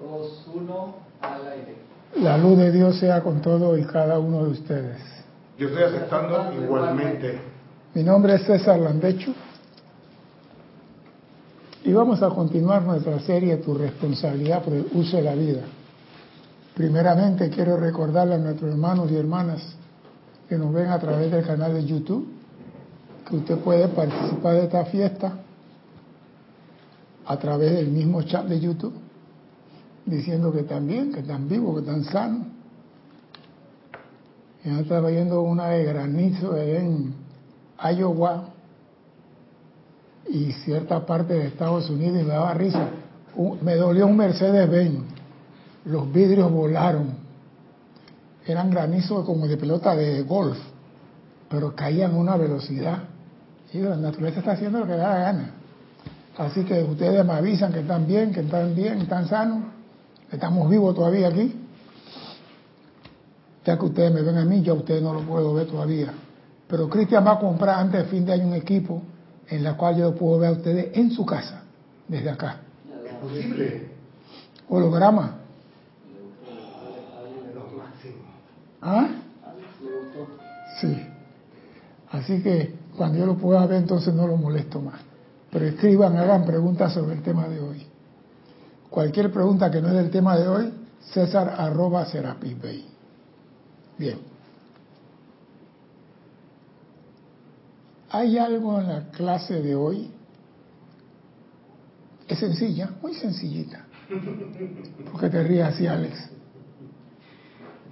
[0.00, 1.76] Dos, uno, al aire.
[2.16, 4.98] La luz de Dios sea con todo y cada uno de ustedes.
[5.58, 7.40] Yo estoy aceptando igualmente.
[7.94, 9.32] Mi nombre es César Landecho
[11.84, 15.62] y vamos a continuar nuestra serie Tu responsabilidad por el uso de la vida.
[16.74, 19.76] Primeramente quiero recordarle a nuestros hermanos y hermanas
[20.48, 22.26] que nos ven a través del canal de YouTube
[23.28, 25.38] que usted puede participar de esta fiesta
[27.26, 28.92] a través del mismo chat de YouTube,
[30.06, 32.46] diciendo que están bien, que están vivos, que están sanos.
[34.64, 37.14] Yo estaba viendo una de granizo en
[37.78, 38.48] Iowa
[40.26, 42.88] y cierta parte de Estados Unidos y me daba risa.
[43.62, 45.04] me dolió un Mercedes-Benz.
[45.84, 47.14] Los vidrios volaron.
[48.46, 50.58] Eran granizos como de pelota de golf,
[51.50, 53.04] pero caían a una velocidad.
[53.72, 55.50] Y la naturaleza está haciendo lo que da la gana.
[56.38, 59.73] Así que ustedes me avisan que están bien, que están bien, están sanos,
[60.34, 61.54] estamos vivos todavía aquí.
[63.64, 66.12] Ya que ustedes me ven a mí, yo a ustedes no lo puedo ver todavía.
[66.68, 69.02] Pero Cristian va a comprar antes del fin de año un equipo
[69.48, 71.62] en la cual yo puedo ver a ustedes en su casa,
[72.08, 72.60] desde acá.
[73.06, 73.88] ¿Es posible?
[74.68, 75.38] Holograma.
[78.82, 79.08] ¿Ah?
[80.80, 81.06] Sí.
[82.10, 85.00] Así que cuando yo lo pueda ver, entonces no lo molesto más.
[85.50, 87.86] Pero escriban, hagan preguntas sobre el tema de hoy.
[88.94, 92.86] Cualquier pregunta que no es del tema de hoy, César arroba Serapis Bay.
[93.98, 94.18] Bien.
[98.10, 100.12] Hay algo en la clase de hoy,
[102.28, 103.84] es sencilla, muy sencillita.
[105.10, 106.30] ¿Por qué te ríes así, Alex?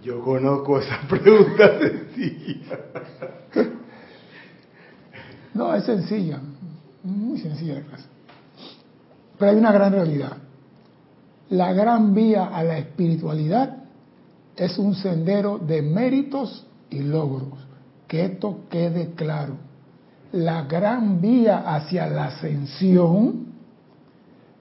[0.05, 2.79] Yo conozco esa pregunta sencilla.
[5.53, 6.41] No, es sencilla,
[7.03, 8.05] muy sencilla la clase.
[9.37, 10.42] Pero hay una gran realidad.
[11.53, 13.77] La gran vía a la espiritualidad
[14.57, 17.59] es un sendero de méritos y logros.
[18.09, 19.57] Que esto quede claro.
[20.33, 23.49] La gran vía hacia la ascensión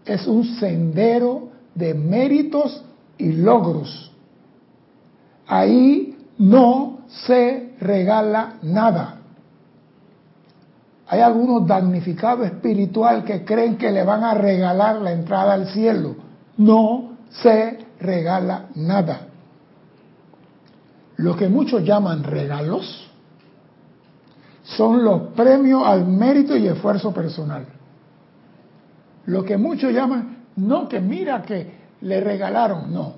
[0.03, 2.83] es un sendero de méritos
[3.17, 4.11] y logros.
[5.47, 9.15] Ahí no se regala nada.
[11.07, 16.30] Hay algunos damnificados espiritual que creen que le van a regalar la entrada al cielo.
[16.61, 19.21] No se regala nada.
[21.17, 23.09] Lo que muchos llaman regalos
[24.63, 27.65] son los premios al mérito y esfuerzo personal.
[29.25, 33.13] Lo que muchos llaman, no que mira que le regalaron, no.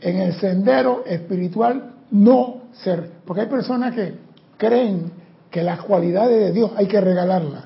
[0.00, 4.14] En el sendero espiritual no ser, porque hay personas que
[4.56, 5.12] creen
[5.50, 7.64] que las cualidades de Dios hay que regalarlas.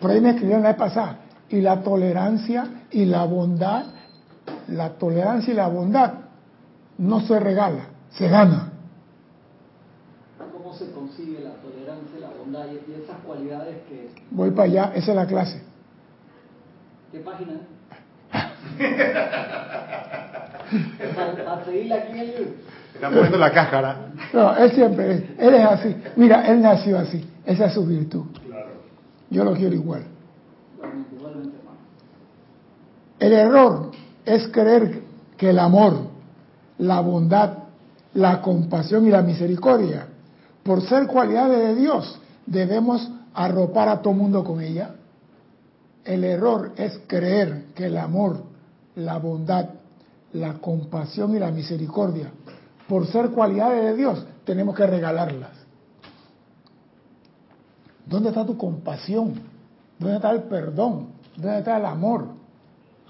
[0.00, 1.18] Por ahí me escribieron la vez pasada,
[1.48, 3.86] y la tolerancia y la bondad,
[4.68, 6.12] la tolerancia y la bondad
[6.98, 8.72] no se regala, se gana.
[10.52, 14.10] ¿Cómo se consigue la tolerancia y la bondad y esas cualidades que...
[14.30, 15.62] Voy para allá, esa es la clase.
[17.10, 17.54] ¿Qué página?
[21.14, 22.52] para, seguirla aquí en el libro.
[22.94, 24.12] Está poniendo la cáscara.
[24.32, 25.96] No, él siempre es, él es así.
[26.16, 27.28] Mira, él nació así.
[27.44, 28.24] Esa es su virtud.
[28.46, 28.70] Claro.
[29.30, 30.04] Yo lo quiero igual.
[33.22, 33.92] El error
[34.24, 35.00] es creer
[35.36, 35.96] que el amor,
[36.78, 37.58] la bondad,
[38.14, 40.08] la compasión y la misericordia,
[40.64, 44.96] por ser cualidades de Dios, debemos arropar a todo mundo con ella.
[46.04, 48.42] El error es creer que el amor,
[48.96, 49.66] la bondad,
[50.32, 52.32] la compasión y la misericordia,
[52.88, 55.52] por ser cualidades de Dios, tenemos que regalarlas.
[58.04, 59.34] ¿Dónde está tu compasión?
[59.96, 61.10] ¿Dónde está el perdón?
[61.36, 62.41] ¿Dónde está el amor?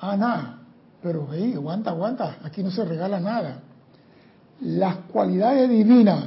[0.02, 0.58] Ah, nada.
[1.00, 2.38] Pero, hey, aguanta, aguanta.
[2.42, 3.60] Aquí no se regala nada.
[4.60, 6.24] Las cualidades divinas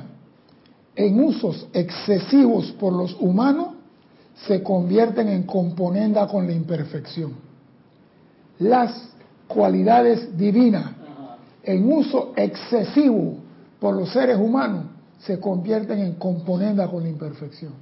[0.95, 3.75] en usos excesivos por los humanos
[4.47, 7.33] se convierten en componenda con la imperfección.
[8.59, 9.09] Las
[9.47, 10.91] cualidades divinas
[11.63, 13.35] en uso excesivo
[13.79, 14.85] por los seres humanos
[15.19, 17.73] se convierten en componenda con la imperfección.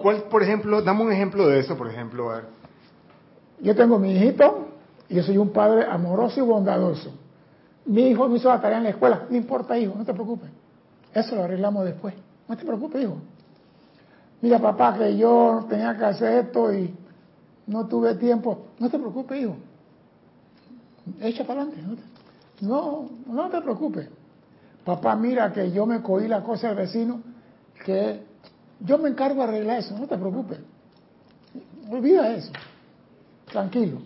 [0.00, 2.30] ¿Cuál, por ejemplo, dame un ejemplo de eso, por ejemplo?
[3.60, 4.68] Yo tengo mi hijito
[5.08, 7.12] y yo soy un padre amoroso y bondadoso.
[7.84, 9.26] Mi hijo no hizo la tarea en la escuela.
[9.28, 10.48] No importa, hijo, no te preocupes.
[11.12, 12.14] Eso lo arreglamos después.
[12.48, 13.16] No te preocupes, hijo.
[14.40, 16.94] Mira, papá, que yo tenía que hacer esto y
[17.66, 18.68] no tuve tiempo.
[18.78, 19.56] No te preocupes, hijo.
[21.20, 21.84] Echa para adelante.
[22.62, 24.08] No, no te preocupes.
[24.84, 27.20] Papá, mira que yo me cogí la cosa del vecino,
[27.84, 28.29] que
[28.80, 30.58] yo me encargo de arreglar eso, no te preocupes.
[31.90, 32.52] Olvida eso.
[33.46, 33.98] Tranquilo.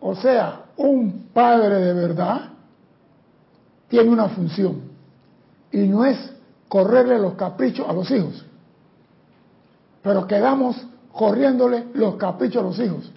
[0.00, 2.50] O sea, un padre de verdad
[3.88, 4.82] tiene una función
[5.72, 6.32] y no es
[6.68, 8.44] correrle los caprichos a los hijos,
[10.02, 10.76] pero quedamos
[11.12, 13.10] corriéndole los caprichos a los hijos.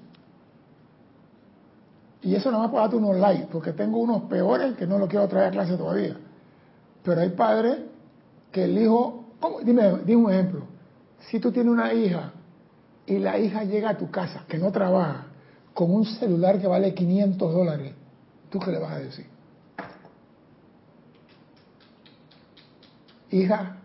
[2.24, 5.07] Y eso nada más para darte unos likes, porque tengo unos peores que no lo
[5.07, 6.15] quiero traer a clase todavía.
[7.03, 7.80] Pero hay padres
[8.51, 9.20] que el hijo,
[9.63, 10.65] dime, un ejemplo,
[11.29, 12.31] si tú tienes una hija
[13.05, 15.25] y la hija llega a tu casa, que no trabaja,
[15.73, 17.93] con un celular que vale 500 dólares,
[18.49, 19.25] ¿tú qué le vas a decir?
[23.31, 23.77] Hija,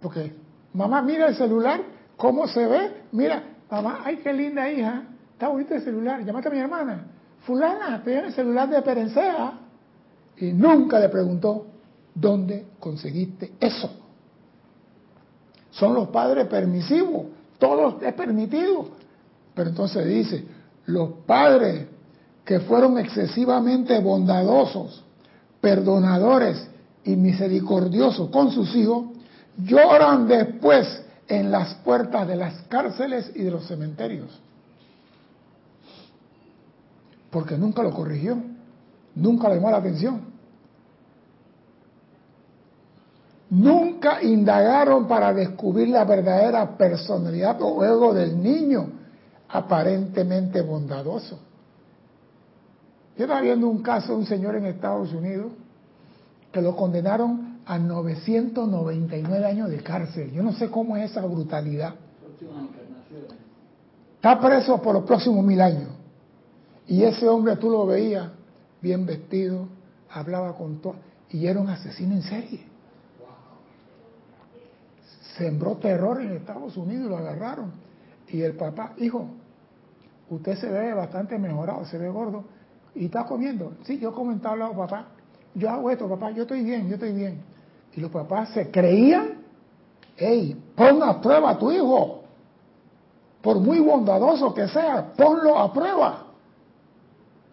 [0.00, 0.34] porque
[0.74, 1.80] mamá mira el celular,
[2.16, 3.02] ¿cómo se ve?
[3.12, 7.06] Mira, mamá, ay, qué linda hija, está bonito el celular, llámate a mi hermana,
[7.46, 9.58] fulana, te el celular de Perencea.
[10.38, 11.66] Y nunca le preguntó,
[12.14, 14.01] ¿dónde conseguiste eso?
[15.72, 17.26] Son los padres permisivos,
[17.58, 18.86] todo es permitido.
[19.54, 20.44] Pero entonces dice,
[20.86, 21.86] los padres
[22.44, 25.04] que fueron excesivamente bondadosos,
[25.60, 26.68] perdonadores
[27.04, 29.06] y misericordiosos con sus hijos,
[29.56, 34.40] lloran después en las puertas de las cárceles y de los cementerios.
[37.30, 38.36] Porque nunca lo corrigió,
[39.14, 40.31] nunca le llamó la atención.
[43.52, 48.88] Nunca indagaron para descubrir la verdadera personalidad o ego del niño,
[49.50, 51.38] aparentemente bondadoso.
[53.14, 55.52] Yo estaba viendo un caso de un señor en Estados Unidos
[56.50, 60.32] que lo condenaron a 999 años de cárcel.
[60.32, 61.92] Yo no sé cómo es esa brutalidad.
[64.14, 65.90] Está preso por los próximos mil años.
[66.86, 68.30] Y ese hombre tú lo veías
[68.80, 69.68] bien vestido,
[70.10, 70.94] hablaba con todo,
[71.28, 72.71] y era un asesino en serie
[75.36, 77.72] sembró terror en Estados Unidos, lo agarraron.
[78.28, 79.26] Y el papá, hijo,
[80.30, 82.44] usted se ve bastante mejorado, se ve gordo,
[82.94, 83.74] y está comiendo.
[83.84, 85.06] Sí, yo comentaba al papá,
[85.54, 87.42] yo hago esto, papá, yo estoy bien, yo estoy bien.
[87.94, 89.38] Y los papás se creían,
[90.16, 92.22] hey, pon a prueba a tu hijo,
[93.42, 96.26] por muy bondadoso que sea, ponlo a prueba.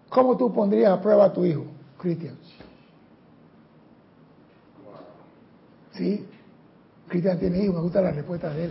[0.09, 1.65] ¿Cómo tú pondrías a prueba a tu hijo,
[1.97, 2.37] Cristian?
[5.93, 6.25] ¿Sí?
[7.09, 8.69] Cristian tiene hijos, me gusta la respuesta de él.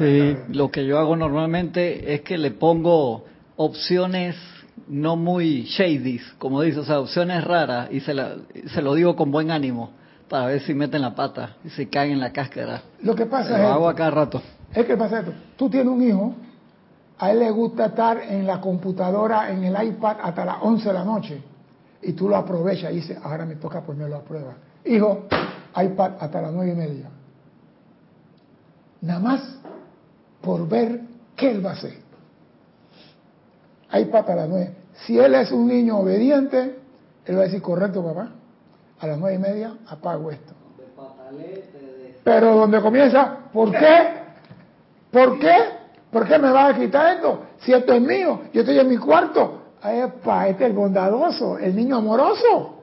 [0.49, 3.25] Sí, lo que yo hago normalmente es que le pongo
[3.56, 4.37] opciones
[4.87, 8.37] no muy shady, como dice, o sea, opciones raras, y se, la,
[8.73, 9.90] se lo digo con buen ánimo,
[10.29, 12.82] para ver si meten la pata y se caen en la cáscara.
[13.02, 13.62] Lo que pasa es...
[13.62, 14.40] Lo hago a cada rato.
[14.73, 16.35] Es que pasa esto, tú tienes un hijo,
[17.19, 20.94] a él le gusta estar en la computadora, en el iPad hasta las 11 de
[20.94, 21.43] la noche,
[22.02, 24.55] y tú lo aprovechas y dices, ahora me toca ponerlo a prueba.
[24.85, 25.26] Hijo,
[25.76, 27.11] iPad hasta las 9 y media
[29.00, 29.59] nada más
[30.41, 31.00] por ver
[31.37, 31.95] qué él va a hacer.
[33.91, 34.75] Hay para las nueve.
[35.06, 36.79] Si él es un niño obediente,
[37.25, 38.31] él va a decir, correcto papá,
[39.00, 40.53] a las nueve y media apago esto.
[42.25, 44.19] Pero donde comienza, ¿por qué?
[45.11, 45.56] ¿Por qué?
[46.11, 47.43] ¿Por qué me vas a quitar esto?
[47.61, 49.62] Si esto es mío, yo estoy en mi cuarto.
[49.83, 52.83] Epa, este es el bondadoso, el niño amoroso.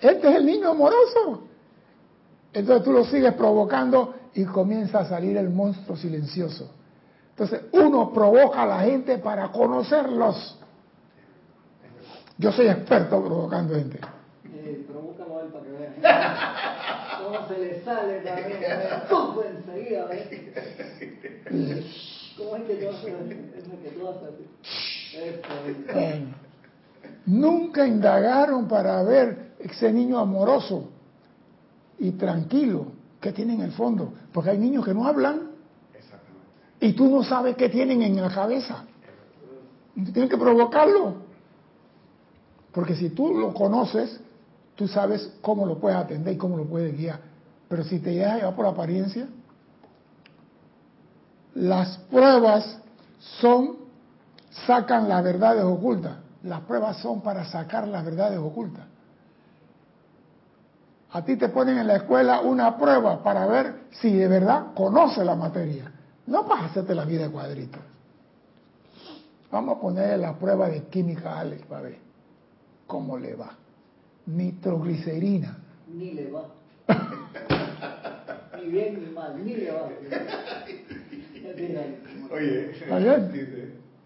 [0.00, 1.42] Este es el niño amoroso.
[2.52, 6.70] Entonces tú lo sigues provocando y comienza a salir el monstruo silencioso.
[7.30, 10.56] Entonces uno provoca a la gente para conocerlos.
[12.36, 13.98] Yo soy experto provocando gente.
[14.44, 15.94] Eh, provócalo a él para que vean.
[17.24, 18.60] ¿Cómo se le sale también?
[19.10, 19.40] ¡Pum!
[19.44, 20.06] Enseguida,
[22.36, 23.14] ¿Cómo es que tú haces?
[23.56, 24.34] Es que tú haces
[25.92, 26.26] bueno,
[27.26, 30.90] nunca indagaron para ver ese niño amoroso
[31.98, 34.12] y tranquilo que tienen en el fondo.
[34.32, 35.50] Porque hay niños que no hablan
[36.80, 38.84] y tú no sabes qué tienen en la cabeza.
[39.94, 41.16] Tienes que provocarlo.
[42.72, 44.20] Porque si tú lo conoces,
[44.76, 47.20] tú sabes cómo lo puedes atender y cómo lo puedes guiar.
[47.68, 49.28] Pero si te dejas llevar por apariencia,
[51.54, 52.78] las pruebas
[53.40, 53.76] son,
[54.66, 56.18] sacan las verdades ocultas.
[56.44, 58.84] Las pruebas son para sacar las verdades ocultas.
[61.12, 65.24] A ti te ponen en la escuela una prueba para ver si de verdad conoce
[65.24, 65.90] la materia.
[66.26, 67.80] No para hacerte la vida de cuadritos.
[69.50, 71.96] Vamos a poner la prueba de química a Alex para ver
[72.86, 73.52] cómo le va.
[74.26, 75.56] Nitroglicerina.
[75.90, 76.44] Ni le va.
[78.62, 79.88] ni bien ni mal, ni le va.
[82.30, 82.74] Oye,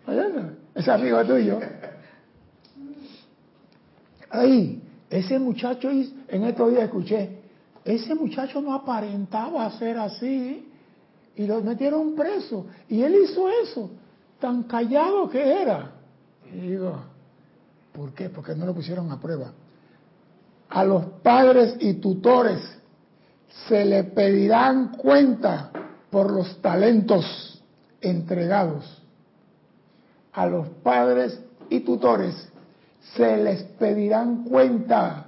[0.07, 0.43] Oye,
[0.77, 1.59] ese amigo tuyo.
[4.31, 4.81] Ahí,
[5.13, 7.39] ese muchacho, en estos días escuché,
[7.85, 10.69] ese muchacho no aparentaba ser así.
[11.35, 12.67] y lo metieron preso.
[12.89, 13.91] Y él hizo eso,
[14.39, 15.93] tan callado que era.
[16.53, 16.99] Y digo,
[17.93, 18.29] ¿por qué?
[18.29, 19.53] Porque no lo pusieron a prueba.
[20.69, 22.61] A los padres y tutores
[23.69, 25.71] se le pedirán cuenta
[26.11, 27.63] por los talentos
[28.01, 29.03] entregados.
[30.33, 31.39] A los padres
[31.71, 32.52] y tutores
[33.17, 35.27] se les pedirán cuenta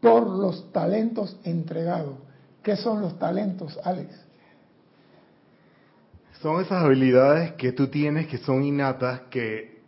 [0.00, 2.16] por los talentos entregados.
[2.62, 4.14] ¿Qué son los talentos, Alex?
[6.40, 9.82] Son esas habilidades que tú tienes que son innatas, que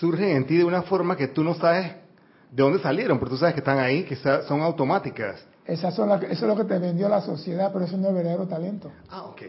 [0.00, 1.92] surgen en ti de una forma que tú no sabes
[2.50, 5.44] de dónde salieron, pero tú sabes que están ahí, que son automáticas.
[5.64, 8.14] Esas son eso es lo que te vendió la sociedad, pero eso no es el
[8.16, 8.90] verdadero talento.
[9.08, 9.42] Ah, ok.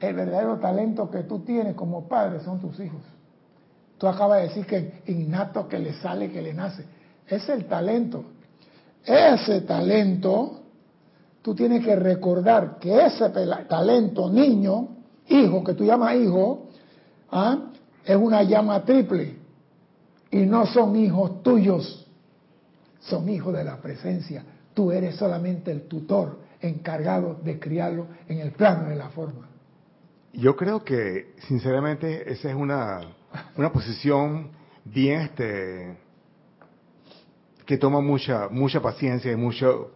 [0.00, 3.02] El verdadero talento que tú tienes como padre son tus hijos.
[4.02, 6.84] Tú acabas de decir que innato que le sale, que le nace.
[7.24, 8.24] Es el talento.
[9.04, 10.62] Ese talento,
[11.40, 14.88] tú tienes que recordar que ese talento, niño,
[15.28, 16.66] hijo, que tú llamas hijo,
[17.30, 17.70] ¿ah?
[18.04, 19.36] es una llama triple.
[20.32, 22.04] Y no son hijos tuyos,
[23.02, 24.42] son hijos de la presencia.
[24.74, 29.48] Tú eres solamente el tutor encargado de criarlo en el plano de la forma.
[30.32, 33.00] Yo creo que, sinceramente, esa es una
[33.56, 34.50] una posición
[34.84, 35.96] bien este
[37.66, 39.92] que toma mucha mucha paciencia y mucho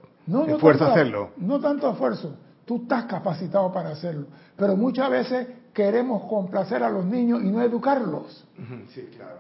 [0.49, 1.31] esfuerzo hacerlo.
[1.37, 4.27] No tanto esfuerzo, tú estás capacitado para hacerlo,
[4.57, 8.47] pero muchas veces queremos complacer a los niños y no educarlos.
[8.95, 9.39] Sí, claro.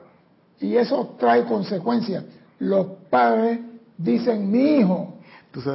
[0.60, 2.24] Y eso trae consecuencias.
[2.58, 3.60] Los padres
[3.96, 5.14] dicen, mi hijo,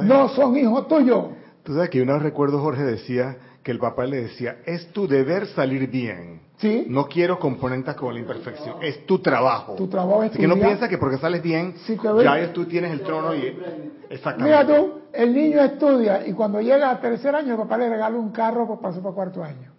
[0.02, 1.26] no son hijos tuyos.
[1.62, 5.06] Tú sabes que una vez recuerdo Jorge decía que el papá le decía, es tu
[5.06, 6.40] deber salir bien.
[6.88, 8.76] No quiero componentes con la imperfección.
[8.82, 9.74] Es tu trabajo.
[9.74, 11.74] Tu trabajo es que no piensa que porque sales bien,
[12.22, 13.58] ya tú tienes el trono y...
[14.10, 14.44] Exactamente.
[14.44, 18.16] Mira tú, el niño estudia y cuando llega a tercer año el papá le regala
[18.16, 19.72] un carro por pasó por cuarto año.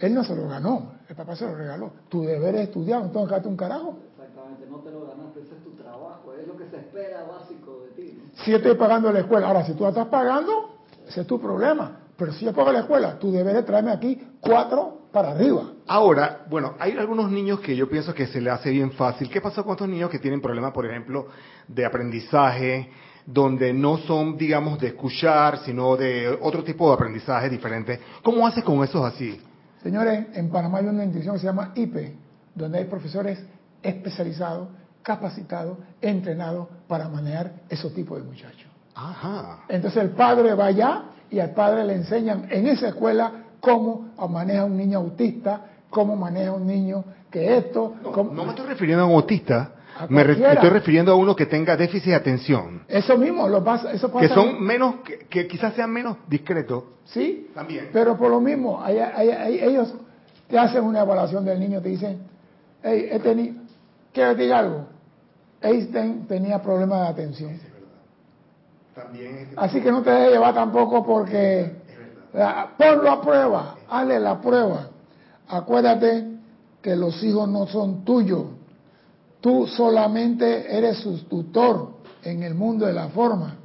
[0.00, 1.92] Él no se lo ganó, el papá se lo regaló.
[2.08, 3.98] Tu deber es estudiar, no tengo que un carajo.
[4.18, 7.84] Exactamente, no te lo ganaste, ese es tu trabajo, es lo que se espera básico
[7.84, 8.22] de ti.
[8.44, 10.76] Si yo estoy pagando la escuela, ahora si tú la estás pagando,
[11.08, 12.07] ese es tu problema.
[12.18, 15.72] Pero si yo pago la escuela, tú deberes traerme aquí cuatro para arriba.
[15.86, 19.30] Ahora, bueno, hay algunos niños que yo pienso que se le hace bien fácil.
[19.30, 21.28] ¿Qué pasa con estos niños que tienen problemas, por ejemplo,
[21.68, 22.90] de aprendizaje,
[23.24, 28.00] donde no son, digamos, de escuchar, sino de otro tipo de aprendizaje diferente?
[28.24, 29.40] ¿Cómo haces con esos así?
[29.80, 32.16] Señores, en Panamá hay una institución que se llama IPE,
[32.52, 33.40] donde hay profesores
[33.80, 34.70] especializados,
[35.02, 38.66] capacitados, entrenados para manejar esos tipos de muchachos.
[38.92, 39.60] Ajá.
[39.68, 44.64] Entonces el padre va allá y al padre le enseñan en esa escuela cómo maneja
[44.64, 47.94] un niño autista, cómo maneja un niño que esto...
[48.02, 49.72] No, me estoy refiriendo a un autista,
[50.08, 52.82] me, estoy refiriendo a uno que tenga déficit de atención.
[52.88, 54.96] Eso mismo, lo pasa, eso Que son menos,
[55.28, 56.84] que, quizás sean menos discretos.
[57.04, 57.90] Sí, también.
[57.92, 59.94] Pero por lo mismo, ellos
[60.48, 62.18] te hacen una evaluación del niño, te dicen,
[62.82, 63.54] hey, este niño,
[64.12, 64.86] quiero decir algo,
[65.60, 67.67] Einstein tenía problemas de atención.
[68.98, 69.04] Es.
[69.04, 71.78] También Así que no te dejes llevar tampoco porque
[72.32, 74.88] Ponlo a prueba, hazle la prueba.
[75.48, 76.36] Acuérdate
[76.82, 78.44] que los hijos no son tuyos.
[79.40, 83.56] Tú solamente eres su tutor en el mundo de la forma.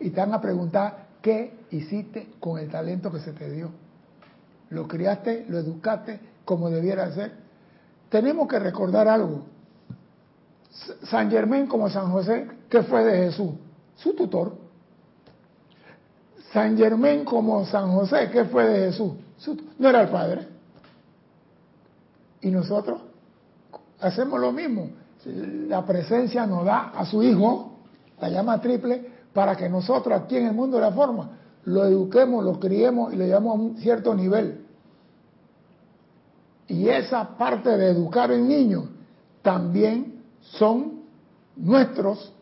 [0.00, 3.70] Y te van a preguntar qué hiciste con el talento que se te dio.
[4.70, 7.32] Lo criaste, lo educaste como debiera ser.
[8.08, 9.42] Tenemos que recordar algo.
[11.04, 13.52] San Germán como San José, ¿qué fue de Jesús?
[13.96, 14.65] Su tutor.
[16.56, 19.12] San Germán como San José, ¿qué fue de Jesús?
[19.78, 20.48] No era el Padre.
[22.40, 22.98] Y nosotros
[24.00, 24.88] hacemos lo mismo.
[25.68, 27.72] La presencia nos da a su Hijo,
[28.22, 31.28] la llama triple, para que nosotros aquí en el mundo de la forma
[31.66, 34.64] lo eduquemos, lo criemos y lo llevamos a un cierto nivel.
[36.68, 38.84] Y esa parte de educar en niños
[39.42, 41.02] también son
[41.54, 42.32] nuestros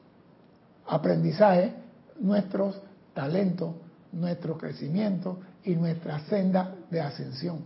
[0.86, 1.72] aprendizajes,
[2.20, 2.80] nuestros
[3.12, 3.74] talentos,
[4.14, 7.58] nuestro crecimiento y nuestra senda de ascensión.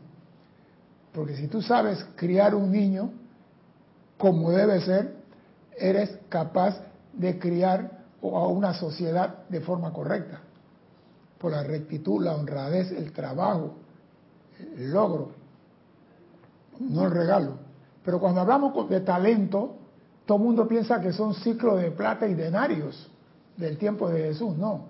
[1.13, 3.11] Porque si tú sabes criar un niño
[4.17, 5.15] como debe ser,
[5.77, 6.81] eres capaz
[7.13, 10.41] de criar a una sociedad de forma correcta.
[11.39, 13.75] Por la rectitud, la honradez, el trabajo,
[14.77, 15.31] el logro,
[16.81, 17.59] no el regalo.
[18.05, 19.77] Pero cuando hablamos de talento,
[20.27, 23.11] todo el mundo piensa que son ciclos de plata y denarios
[23.57, 24.57] del tiempo de Jesús.
[24.57, 24.87] No,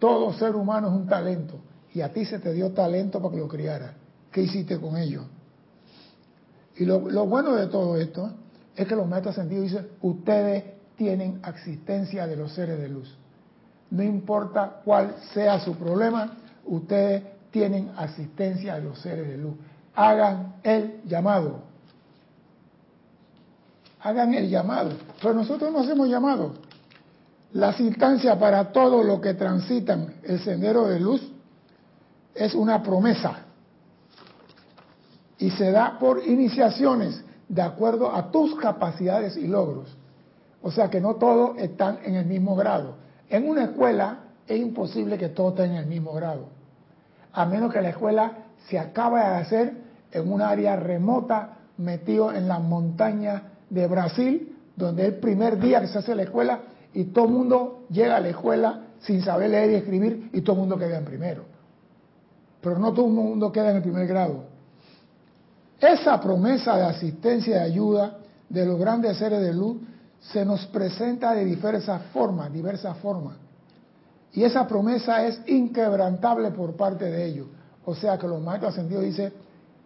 [0.00, 1.60] todo ser humano es un talento
[1.94, 3.94] y a ti se te dio talento para que lo criara.
[4.32, 5.24] ¿Qué hiciste con ello?
[6.76, 8.32] Y lo, bueno de todo esto
[8.74, 10.64] es que los maestros sentidos dicen, ustedes
[10.96, 13.14] tienen existencia de los seres de luz.
[13.90, 19.54] No importa cuál sea su problema, ustedes tienen asistencia de los seres de luz.
[19.94, 21.60] Hagan el llamado.
[24.00, 24.92] Hagan el llamado.
[25.20, 26.54] Pero nosotros no hacemos llamado.
[27.52, 31.32] La asistencia para todo lo que transitan el sendero de luz
[32.34, 33.38] es una promesa.
[35.38, 39.96] Y se da por iniciaciones de acuerdo a tus capacidades y logros.
[40.62, 42.96] O sea que no todos están en el mismo grado.
[43.28, 46.48] En una escuela es imposible que todos estén en el mismo grado.
[47.32, 48.32] A menos que la escuela
[48.68, 49.74] se acabe de hacer
[50.12, 55.88] en un área remota, metido en la montaña de Brasil, donde el primer día que
[55.88, 56.60] se hace la escuela
[56.92, 60.56] y todo el mundo llega a la escuela sin saber leer y escribir y todo
[60.56, 61.44] el mundo queda en primero.
[62.60, 64.44] Pero no todo el mundo queda en el primer grado.
[65.80, 68.18] Esa promesa de asistencia y de ayuda
[68.48, 69.78] de los grandes seres de luz
[70.20, 73.36] se nos presenta de diversas formas, diversas formas.
[74.32, 77.46] Y esa promesa es inquebrantable por parte de ellos.
[77.84, 79.32] O sea que los maestros ascendidos dicen,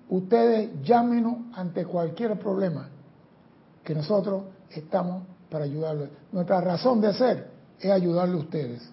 [0.09, 2.89] ustedes llámenos ante cualquier problema,
[3.85, 5.23] que nosotros estamos
[5.55, 6.09] para ayudarles.
[6.33, 7.47] Nuestra razón de ser
[7.79, 8.91] es ayudarle a ustedes.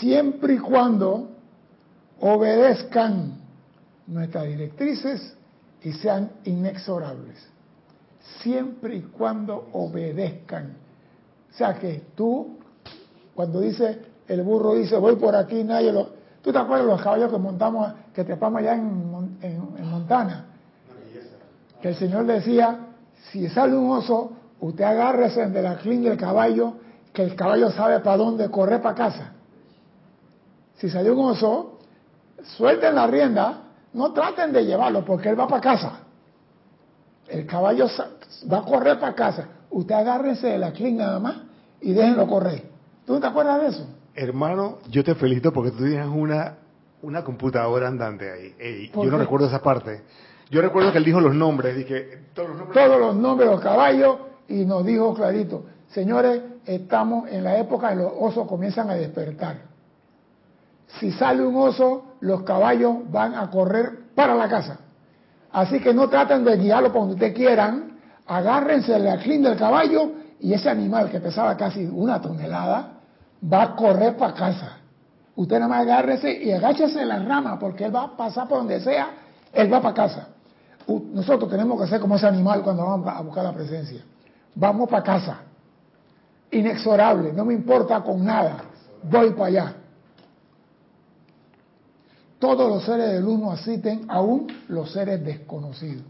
[0.00, 1.30] Siempre y cuando
[2.20, 3.38] obedezcan
[4.06, 5.34] nuestras directrices
[5.82, 7.42] y sean inexorables.
[8.42, 10.76] Siempre y cuando obedezcan.
[11.50, 12.58] O sea que tú,
[13.34, 16.10] cuando dice, el burro dice, voy por aquí, nadie lo...
[16.42, 20.48] ¿Tú te acuerdas de los caballos que montamos, que trepamos allá en, en Montana?
[21.80, 22.81] Que el Señor decía,
[23.30, 26.74] si sale un oso, usted agárrese de la crin del caballo,
[27.12, 29.32] que el caballo sabe para dónde correr para casa.
[30.76, 31.78] Si salió un oso,
[32.56, 36.00] suelten la rienda, no traten de llevarlo porque él va para casa.
[37.28, 37.86] El caballo
[38.52, 39.48] va a correr para casa.
[39.70, 41.36] Usted agárrese de la crin nada más
[41.80, 42.64] y déjenlo correr.
[43.06, 43.86] ¿Tú no te acuerdas de eso?
[44.14, 46.56] Hermano, yo te felicito porque tú tienes una,
[47.02, 48.90] una computadora andante ahí.
[48.94, 50.02] yo no recuerdo esa parte.
[50.52, 52.84] Yo recuerdo que él dijo los nombres, dije, todos los nombres.
[52.84, 54.16] Todos los nombres de los caballos
[54.48, 59.56] y nos dijo clarito, señores, estamos en la época en los osos comienzan a despertar.
[61.00, 64.80] Si sale un oso, los caballos van a correr para la casa.
[65.52, 70.12] Así que no traten de guiarlo por donde ustedes quieran, agárrense la crin del caballo
[70.38, 72.98] y ese animal que pesaba casi una tonelada
[73.50, 74.76] va a correr para casa.
[75.34, 78.58] Usted nada más agárrese y agáchese en la rama porque él va a pasar por
[78.58, 79.12] donde sea,
[79.54, 80.28] él va para casa.
[80.86, 84.02] Nosotros tenemos que ser como ese animal cuando vamos a buscar la presencia.
[84.54, 85.40] Vamos para casa.
[86.50, 88.64] Inexorable, no me importa con nada.
[89.02, 89.74] Voy para allá.
[92.38, 96.02] Todos los seres del uno asisten, aún los seres desconocidos.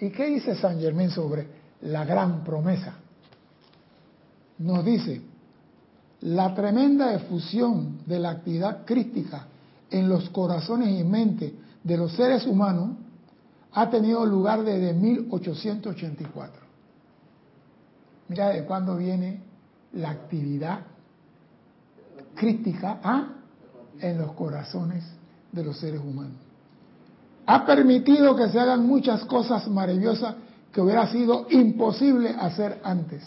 [0.00, 1.46] ¿Y qué dice San Germán sobre
[1.82, 2.94] la gran promesa?
[4.58, 5.22] Nos dice,
[6.22, 9.46] la tremenda efusión de la actividad crística
[9.90, 11.52] en los corazones y mentes
[11.84, 12.90] de los seres humanos
[13.76, 16.62] ha tenido lugar desde 1884.
[18.28, 19.42] Mira de cuándo viene
[19.92, 20.80] la actividad
[22.34, 23.28] crítica ¿ah?
[24.00, 25.04] en los corazones
[25.52, 26.38] de los seres humanos.
[27.44, 30.36] Ha permitido que se hagan muchas cosas maravillosas
[30.72, 33.22] que hubiera sido imposible hacer antes.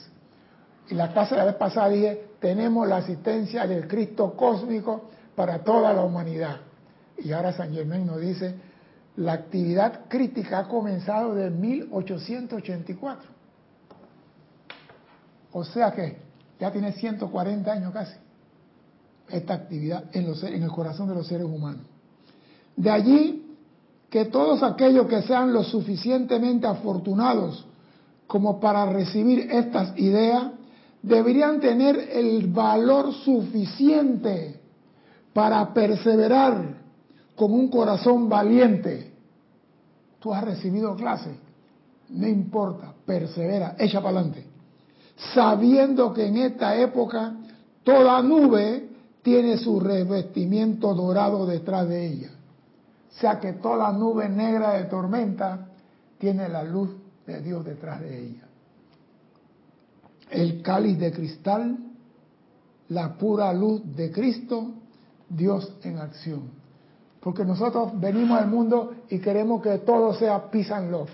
[0.89, 5.59] Y la clase de la vez pasada dije, tenemos la asistencia del Cristo cósmico para
[5.59, 6.57] toda la humanidad.
[7.19, 8.68] Y ahora San Germán nos dice,
[9.17, 13.29] la actividad crítica ha comenzado de 1884.
[15.51, 16.17] O sea que
[16.59, 18.15] ya tiene 140 años casi
[19.29, 21.81] esta actividad en, los, en el corazón de los seres humanos.
[22.75, 23.45] De allí
[24.09, 27.65] que todos aquellos que sean lo suficientemente afortunados
[28.29, 30.51] como para recibir estas ideas,
[31.01, 34.59] deberían tener el valor suficiente
[35.33, 36.75] para perseverar
[37.39, 39.13] con un corazón valiente.
[40.19, 41.31] Tú has recibido clase,
[42.09, 44.45] no importa, persevera, echa para adelante.
[45.33, 47.37] Sabiendo que en esta época
[47.85, 48.89] toda nube
[49.21, 52.31] tiene su revestimiento dorado detrás de ella.
[53.09, 55.69] O sea que toda nube negra de tormenta
[56.17, 56.89] tiene la luz
[57.25, 58.47] de Dios detrás de ella.
[60.29, 61.77] El cáliz de cristal,
[62.89, 64.73] la pura luz de Cristo,
[65.29, 66.58] Dios en acción.
[67.19, 71.09] Porque nosotros venimos al mundo y queremos que todo sea peace and love,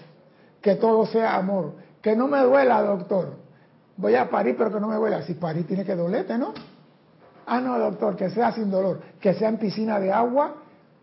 [0.62, 1.74] que todo sea amor.
[2.02, 3.34] Que no me duela, doctor.
[3.98, 5.24] Voy a parir, pero que no me duela.
[5.24, 6.54] Si parir tiene que dolerte, ¿no?
[7.48, 9.02] Ah, no, doctor, que sea sin dolor.
[9.20, 10.56] Que sea en piscina de agua,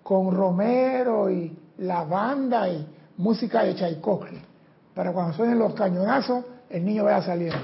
[0.02, 2.86] con romero y lavanda y
[3.16, 4.40] música de Tchaikovsky.
[4.94, 7.58] Para cuando suenen los cañonazos, el niño vaya saliendo.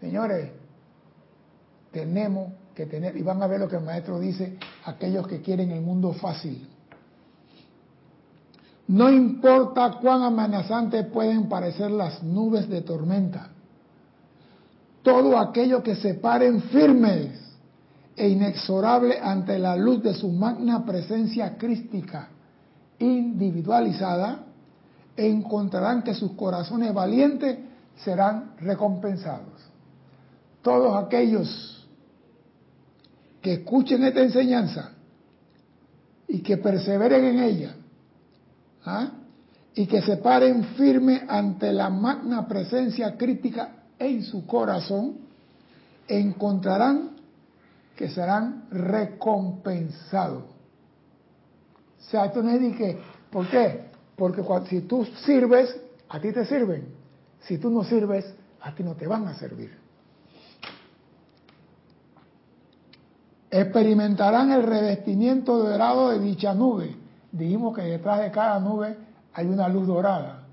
[0.00, 0.50] Señores,
[1.90, 5.70] tenemos que tener, y van a ver lo que el maestro dice, aquellos que quieren
[5.70, 6.68] el mundo fácil.
[8.88, 13.48] No importa cuán amenazantes pueden parecer las nubes de tormenta,
[15.02, 17.40] todo aquello que se paren firmes
[18.16, 22.28] e inexorable ante la luz de su magna presencia crística
[22.98, 24.44] individualizada,
[25.16, 27.58] encontrarán que sus corazones valientes
[27.96, 29.60] serán recompensados.
[30.62, 31.81] Todos aquellos
[33.42, 34.92] que escuchen esta enseñanza
[36.28, 37.74] y que perseveren en ella,
[38.84, 39.10] ¿ah?
[39.74, 45.16] y que se paren firme ante la magna presencia crítica en su corazón,
[46.06, 47.10] encontrarán
[47.96, 50.44] que serán recompensados.
[50.44, 52.98] O sea, esto no que,
[53.30, 53.86] ¿por qué?
[54.16, 55.74] Porque si tú sirves,
[56.08, 56.86] a ti te sirven.
[57.40, 58.24] Si tú no sirves,
[58.60, 59.81] a ti no te van a servir.
[63.54, 66.96] Experimentarán el revestimiento dorado de dicha nube.
[67.30, 68.96] Dijimos que detrás de cada nube
[69.34, 70.44] hay una luz dorada.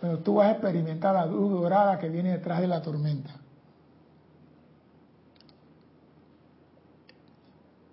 [0.00, 3.30] Pero tú vas a experimentar la luz dorada que viene detrás de la tormenta.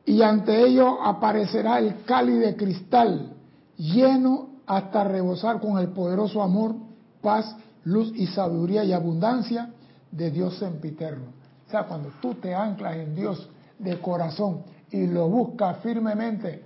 [0.05, 3.33] Y ante ello aparecerá el cáliz de cristal,
[3.75, 6.75] lleno hasta rebosar con el poderoso amor,
[7.23, 7.55] paz,
[7.85, 9.71] luz y sabiduría y abundancia
[10.11, 11.25] de Dios sempiterno.
[11.67, 13.49] O sea, cuando tú te anclas en Dios
[13.81, 16.63] de corazón y lo buscas firmemente,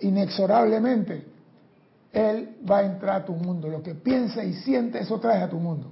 [0.00, 1.26] inexorablemente,
[2.12, 3.68] él va a entrar a tu mundo.
[3.68, 5.90] Lo que piensa y siente, eso trae a tu mundo.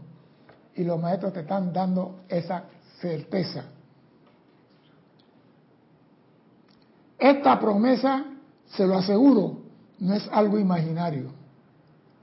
[0.75, 2.65] Y los maestros te están dando esa
[3.01, 3.65] certeza.
[7.19, 8.25] Esta promesa,
[8.67, 9.61] se lo aseguro,
[9.99, 11.31] no es algo imaginario,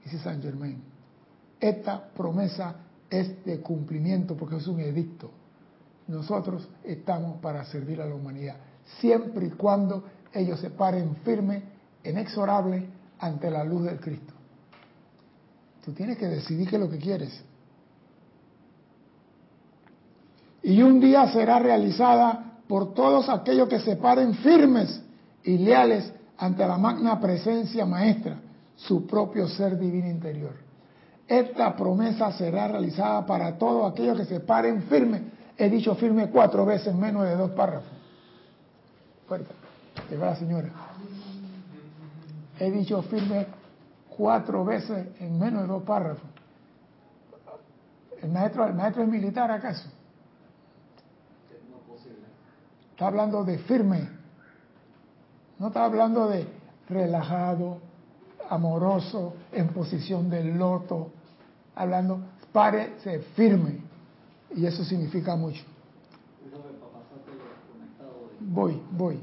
[0.04, 0.80] dice San Germain.
[1.60, 2.76] Esta promesa
[3.10, 5.30] es de cumplimiento porque es un edicto.
[6.06, 8.56] Nosotros estamos para servir a la humanidad,
[9.00, 11.62] siempre y cuando ellos se paren firme,
[12.04, 12.86] inexorable,
[13.18, 14.34] ante la luz del Cristo.
[15.84, 17.42] Tú tienes que decidir qué es lo que quieres.
[20.62, 25.02] Y un día será realizada por todos aquellos que se paren firmes
[25.42, 28.40] y leales ante la magna presencia maestra,
[28.76, 30.54] su propio ser divino interior.
[31.28, 35.22] Esta promesa será realizada para todos aquellos que se paren firmes.
[35.56, 37.90] He dicho firme cuatro veces en menos de dos párrafos.
[39.26, 39.54] Fuerte.
[40.10, 40.70] Llegó la señora
[42.58, 43.46] he dicho firme
[44.16, 46.28] cuatro veces en menos de dos párrafos.
[48.22, 49.88] ¿El maestro, el maestro es militar acaso?
[52.92, 54.08] Está hablando de firme.
[55.58, 56.46] No está hablando de
[56.88, 57.78] relajado,
[58.48, 61.10] amoroso, en posición de loto.
[61.74, 62.20] Hablando,
[62.52, 63.82] párese firme.
[64.54, 65.62] Y eso significa mucho.
[68.40, 69.18] Voy, voy.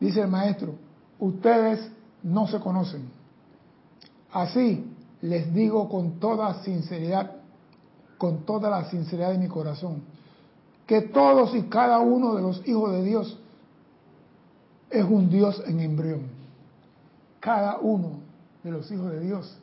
[0.00, 0.74] Dice el maestro,
[1.18, 1.90] ustedes
[2.22, 3.08] no se conocen.
[4.32, 4.84] Así
[5.22, 7.36] les digo con toda sinceridad,
[8.18, 10.02] con toda la sinceridad de mi corazón,
[10.86, 13.38] que todos y cada uno de los hijos de Dios
[14.90, 16.22] es un Dios en embrión.
[17.40, 18.20] Cada uno
[18.62, 19.58] de los hijos de Dios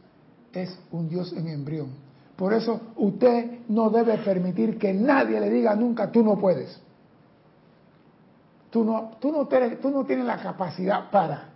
[0.53, 2.02] es un Dios en embrión.
[2.35, 6.79] Por eso usted no debe permitir que nadie le diga nunca tú no puedes.
[8.71, 11.49] Tú no, tú no, tú no tienes la capacidad para.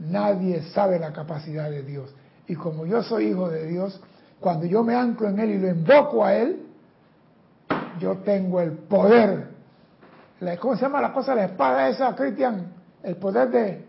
[0.00, 2.12] Nadie sabe la capacidad de Dios.
[2.48, 4.00] Y como yo soy hijo de Dios,
[4.40, 6.66] cuando yo me anclo en Él y lo invoco a Él,
[8.00, 9.52] yo tengo el poder.
[10.58, 11.36] ¿Cómo se llama la cosa?
[11.36, 12.72] La espada esa, Cristian.
[13.04, 13.84] El poder de...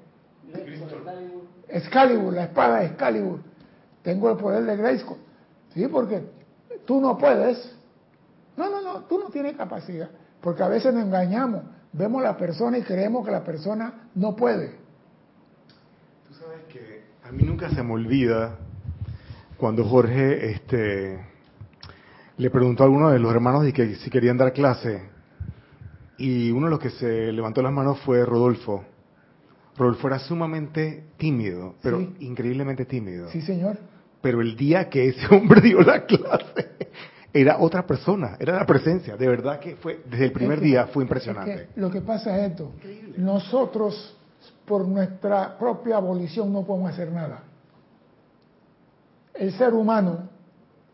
[1.68, 3.40] Excalibur, la espada de Excalibur.
[4.04, 5.18] Tengo el poder de Grayskull.
[5.74, 6.24] Sí, porque
[6.86, 7.76] tú no puedes.
[8.56, 10.10] No, no, no, tú no tienes capacidad.
[10.42, 11.64] Porque a veces nos engañamos.
[11.92, 14.76] Vemos a la persona y creemos que la persona no puede.
[16.28, 18.58] Tú sabes que a mí nunca se me olvida
[19.58, 21.26] cuando Jorge este,
[22.38, 25.10] le preguntó a alguno de los hermanos de que si querían dar clase
[26.18, 28.84] y uno de los que se levantó las manos fue Rodolfo.
[29.78, 33.30] Rodolfo era sumamente tímido, pero increíblemente tímido.
[33.30, 33.78] Sí, señor.
[34.24, 36.78] Pero el día que ese hombre dio la clase,
[37.34, 39.18] era otra persona, era la presencia.
[39.18, 41.68] De verdad que fue, desde el primer día fue impresionante.
[41.76, 42.72] lo que pasa es esto,
[43.18, 44.18] nosotros
[44.66, 47.44] por nuestra propia abolición no podemos hacer nada.
[49.34, 50.30] El ser humano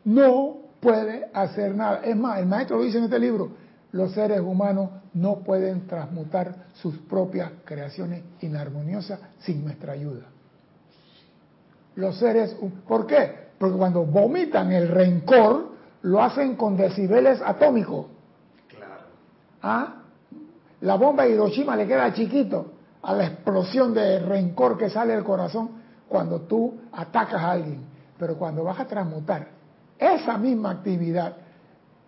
[0.05, 2.01] no puede hacer nada.
[2.03, 3.51] Es más, el maestro lo dice en este libro,
[3.91, 10.25] los seres humanos no pueden transmutar sus propias creaciones inarmoniosas sin nuestra ayuda.
[11.99, 12.55] Los seres,
[12.87, 13.49] ¿por qué?
[13.57, 15.67] Porque cuando vomitan el rencor,
[16.03, 18.05] lo hacen con decibeles atómicos.
[18.69, 19.01] Claro.
[19.61, 19.95] ¿Ah?
[20.79, 25.25] La bomba de Hiroshima le queda chiquito a la explosión de rencor que sale del
[25.25, 25.71] corazón
[26.07, 27.81] cuando tú atacas a alguien.
[28.17, 29.49] Pero cuando vas a transmutar
[29.97, 31.35] esa misma actividad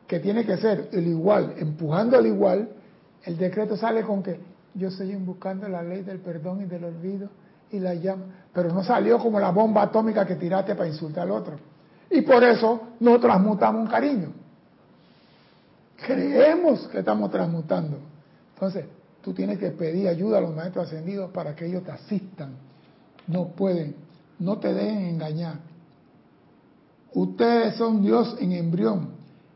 [0.08, 2.70] que tiene que ser el igual, empujando al igual,
[3.26, 4.40] el decreto sale con que
[4.74, 7.28] yo estoy buscando la ley del perdón y del olvido
[7.72, 11.32] y la llama, pero no salió como la bomba atómica que tiraste para insultar al
[11.32, 11.56] otro.
[12.10, 14.30] Y por eso no transmutamos un cariño.
[16.06, 17.98] Creemos que estamos transmutando.
[18.54, 18.86] Entonces,
[19.22, 22.56] tú tienes que pedir ayuda a los maestros ascendidos para que ellos te asistan.
[23.28, 23.96] No pueden,
[24.40, 25.56] no te dejen engañar.
[27.14, 29.10] Ustedes son Dios en embrión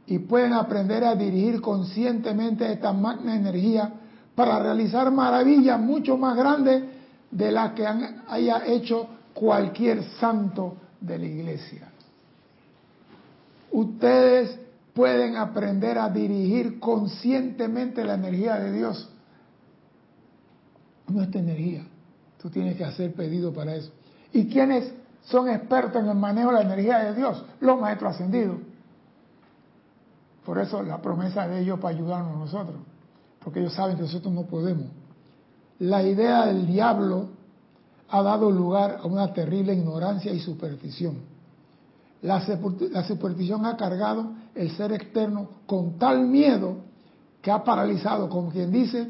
[0.08, 3.92] y pueden aprender a dirigir conscientemente esta magna energía
[4.36, 6.84] para realizar maravillas mucho más grandes
[7.36, 11.90] de las que haya hecho cualquier santo de la iglesia.
[13.72, 14.58] Ustedes
[14.94, 19.10] pueden aprender a dirigir conscientemente la energía de Dios.
[21.10, 21.86] No esta energía.
[22.42, 23.92] Tú tienes que hacer pedido para eso.
[24.32, 24.94] ¿Y quiénes
[25.26, 27.44] son expertos en el manejo de la energía de Dios?
[27.60, 28.60] Los maestros ascendidos.
[30.46, 32.78] Por eso la promesa de ellos para ayudarnos a nosotros.
[33.44, 34.88] Porque ellos saben que nosotros no podemos.
[35.80, 37.30] La idea del diablo
[38.10, 41.36] ha dado lugar a una terrible ignorancia y superstición
[42.26, 46.78] la, superstición ha cargado el ser externo con tal miedo
[47.42, 49.08] que ha paralizado, como quien dice,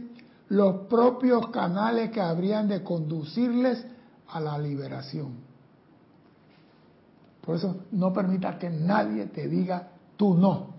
[0.50, 3.86] los propios canales que habrían de conducirles
[4.28, 5.34] a la liberación.
[7.42, 10.74] Por eso no permita que nadie te diga tú no,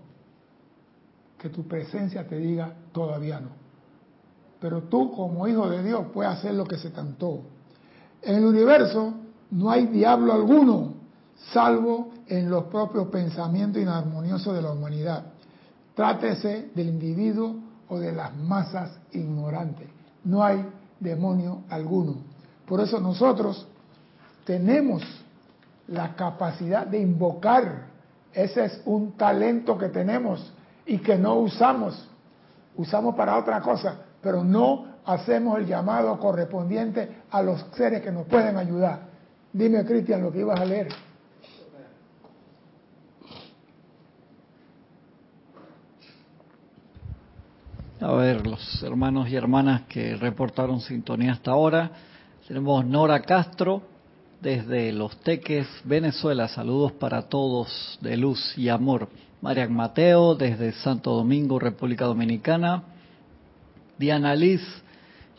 [1.39, 3.56] que tu presencia te diga todavía no.
[4.59, 7.41] Pero tú como hijo de Dios puedes hacer lo que se cantó.
[8.21, 9.13] En el universo
[9.51, 10.93] no hay diablo alguno,
[11.53, 15.23] salvo en los propios pensamientos inarmoniosos de la humanidad.
[15.95, 17.55] Trátese del individuo
[17.89, 19.87] o de las masas ignorantes.
[20.23, 20.65] No hay
[20.99, 22.15] demonio alguno.
[22.65, 23.65] Por eso nosotros
[24.45, 25.03] tenemos
[25.87, 27.87] la capacidad de invocar.
[28.33, 30.51] Ese es un talento que tenemos
[30.85, 32.07] y que no usamos.
[32.75, 38.25] Usamos para otra cosa, pero no hacemos el llamado correspondiente a los seres que nos
[38.27, 39.01] pueden ayudar.
[39.53, 40.89] Dime, Cristian, lo que ibas a leer.
[47.99, 51.91] A ver, los hermanos y hermanas que reportaron sintonía hasta ahora.
[52.47, 53.81] Tenemos Nora Castro
[54.39, 56.47] desde Los Teques, Venezuela.
[56.47, 59.09] Saludos para todos de luz y amor.
[59.41, 62.83] Marian Mateo desde Santo Domingo, República Dominicana.
[63.97, 64.61] Diana Liz,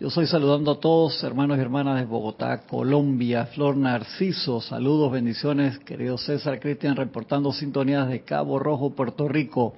[0.01, 3.47] yo soy saludando a todos, hermanos y hermanas de Bogotá, Colombia.
[3.47, 5.79] Flor Narciso, saludos, bendiciones.
[5.79, 9.75] Querido César Cristian, reportando sintonías de Cabo Rojo, Puerto Rico.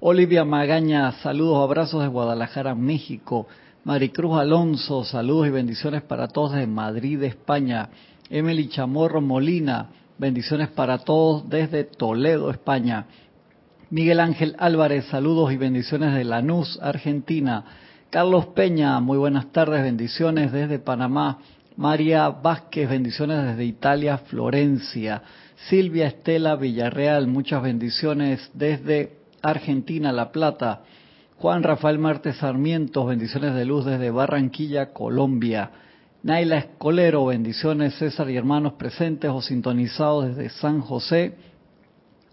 [0.00, 3.46] Olivia Magaña, saludos, abrazos de Guadalajara, México.
[3.84, 7.90] Maricruz Alonso, saludos y bendiciones para todos de Madrid, España.
[8.28, 13.06] Emily Chamorro Molina, bendiciones para todos desde Toledo, España.
[13.88, 17.64] Miguel Ángel Álvarez, saludos y bendiciones de Lanús, Argentina.
[18.10, 21.38] Carlos Peña, muy buenas tardes, bendiciones desde Panamá.
[21.76, 25.22] María Vázquez, bendiciones desde Italia, Florencia.
[25.68, 30.80] Silvia Estela Villarreal, muchas bendiciones desde Argentina, La Plata.
[31.36, 35.70] Juan Rafael Martes Sarmiento, bendiciones de luz desde Barranquilla, Colombia.
[36.24, 41.36] Naila Escolero, bendiciones César y hermanos presentes o sintonizados desde San José,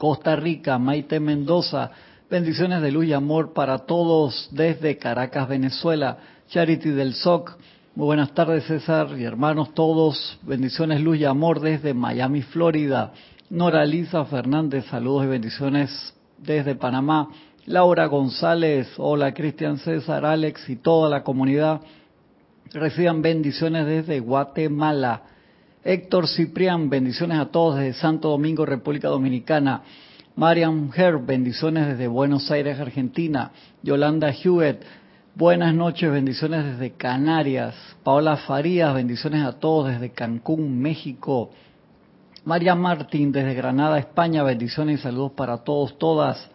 [0.03, 0.77] Costa Rica.
[0.77, 1.89] Maite Mendoza,
[2.29, 6.17] bendiciones de luz y amor para todos desde Caracas, Venezuela.
[6.49, 7.57] Charity del SOC,
[7.95, 13.13] muy buenas tardes César y hermanos todos, bendiciones, luz y amor desde Miami, Florida.
[13.49, 17.29] Nora Lisa Fernández, saludos y bendiciones desde Panamá.
[17.65, 21.79] Laura González, hola Cristian César, Alex y toda la comunidad.
[22.73, 25.21] Reciban bendiciones desde Guatemala.
[25.85, 29.81] Héctor Ciprián, bendiciones a todos desde Santo Domingo, República Dominicana.
[30.37, 33.51] Marian Herb, bendiciones desde Buenos Aires, Argentina.
[33.81, 34.77] Yolanda Hewitt,
[35.35, 37.75] buenas noches, bendiciones desde Canarias.
[38.01, 41.49] Paola Farías, bendiciones a todos desde Cancún, México.
[42.45, 46.49] María Martín desde Granada, España, bendiciones y saludos para todos, todas.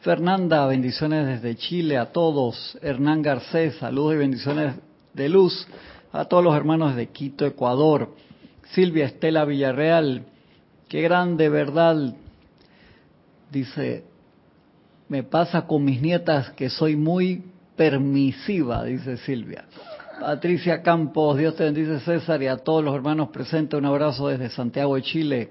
[0.00, 2.76] Fernanda, bendiciones desde Chile a todos.
[2.82, 4.74] Hernán Garcés, saludos y bendiciones
[5.14, 5.66] de luz
[6.12, 8.10] a todos los hermanos de Quito, Ecuador.
[8.74, 10.22] Silvia Estela Villarreal,
[10.88, 12.14] qué grande verdad.
[13.50, 14.04] Dice,
[15.08, 17.44] me pasa con mis nietas que soy muy
[17.76, 19.64] permisiva, dice Silvia.
[20.20, 24.48] Patricia Campos, Dios te bendice César y a todos los hermanos presentes, un abrazo desde
[24.48, 25.50] Santiago de Chile.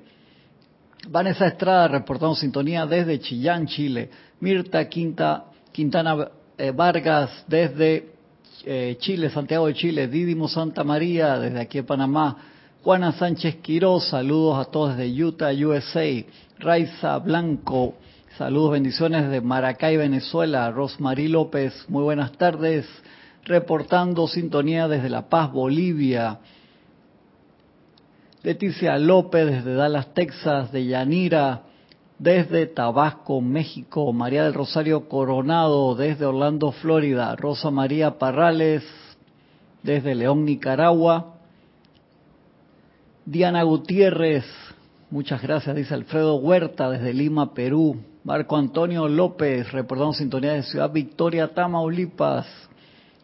[1.10, 4.10] Vanessa Estrada, reportando sintonía desde Chillán, Chile.
[4.40, 8.12] Mirta Quinta, Quintana eh, Vargas, desde
[8.66, 12.53] eh, Chile, Santiago de Chile, Didimo Santa María, desde aquí en Panamá,
[12.84, 16.26] Juana Sánchez Quiroz, saludos a todos desde Utah, USA,
[16.60, 17.94] Raiza Blanco,
[18.38, 22.86] saludos, bendiciones de Maracay, Venezuela, Rosmarie López, muy buenas tardes,
[23.46, 26.40] reportando sintonía desde La Paz, Bolivia,
[28.44, 31.62] Leticia López desde Dallas, Texas, de Yanira,
[32.20, 38.84] desde Tabasco, México, María del Rosario Coronado desde Orlando, Florida, Rosa María Parrales
[39.84, 41.33] desde León, Nicaragua,
[43.26, 44.44] Diana Gutiérrez,
[45.10, 50.92] muchas gracias, dice Alfredo Huerta desde Lima, Perú, Marco Antonio López, reportando sintonía de Ciudad
[50.92, 52.46] Victoria, Tamaulipas,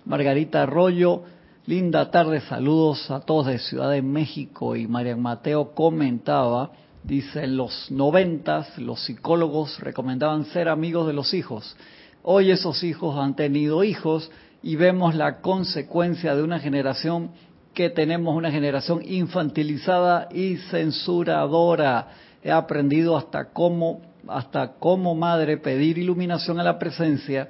[0.06, 1.24] Margarita Arroyo,
[1.66, 4.78] linda tarde, saludos a todos de Ciudad de México.
[4.78, 6.72] Y Marian Mateo comentaba,
[7.04, 11.76] Dice, en los noventas los psicólogos recomendaban ser amigos de los hijos.
[12.24, 14.32] Hoy esos hijos han tenido hijos
[14.62, 17.32] y vemos la consecuencia de una generación
[17.74, 22.08] que tenemos una generación infantilizada y censuradora.
[22.44, 27.50] He aprendido hasta cómo, hasta cómo madre pedir iluminación a la presencia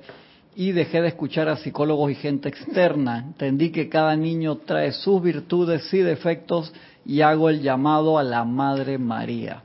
[0.55, 3.19] y dejé de escuchar a psicólogos y gente externa.
[3.19, 6.73] Entendí que cada niño trae sus virtudes y defectos
[7.05, 9.63] y hago el llamado a la Madre María.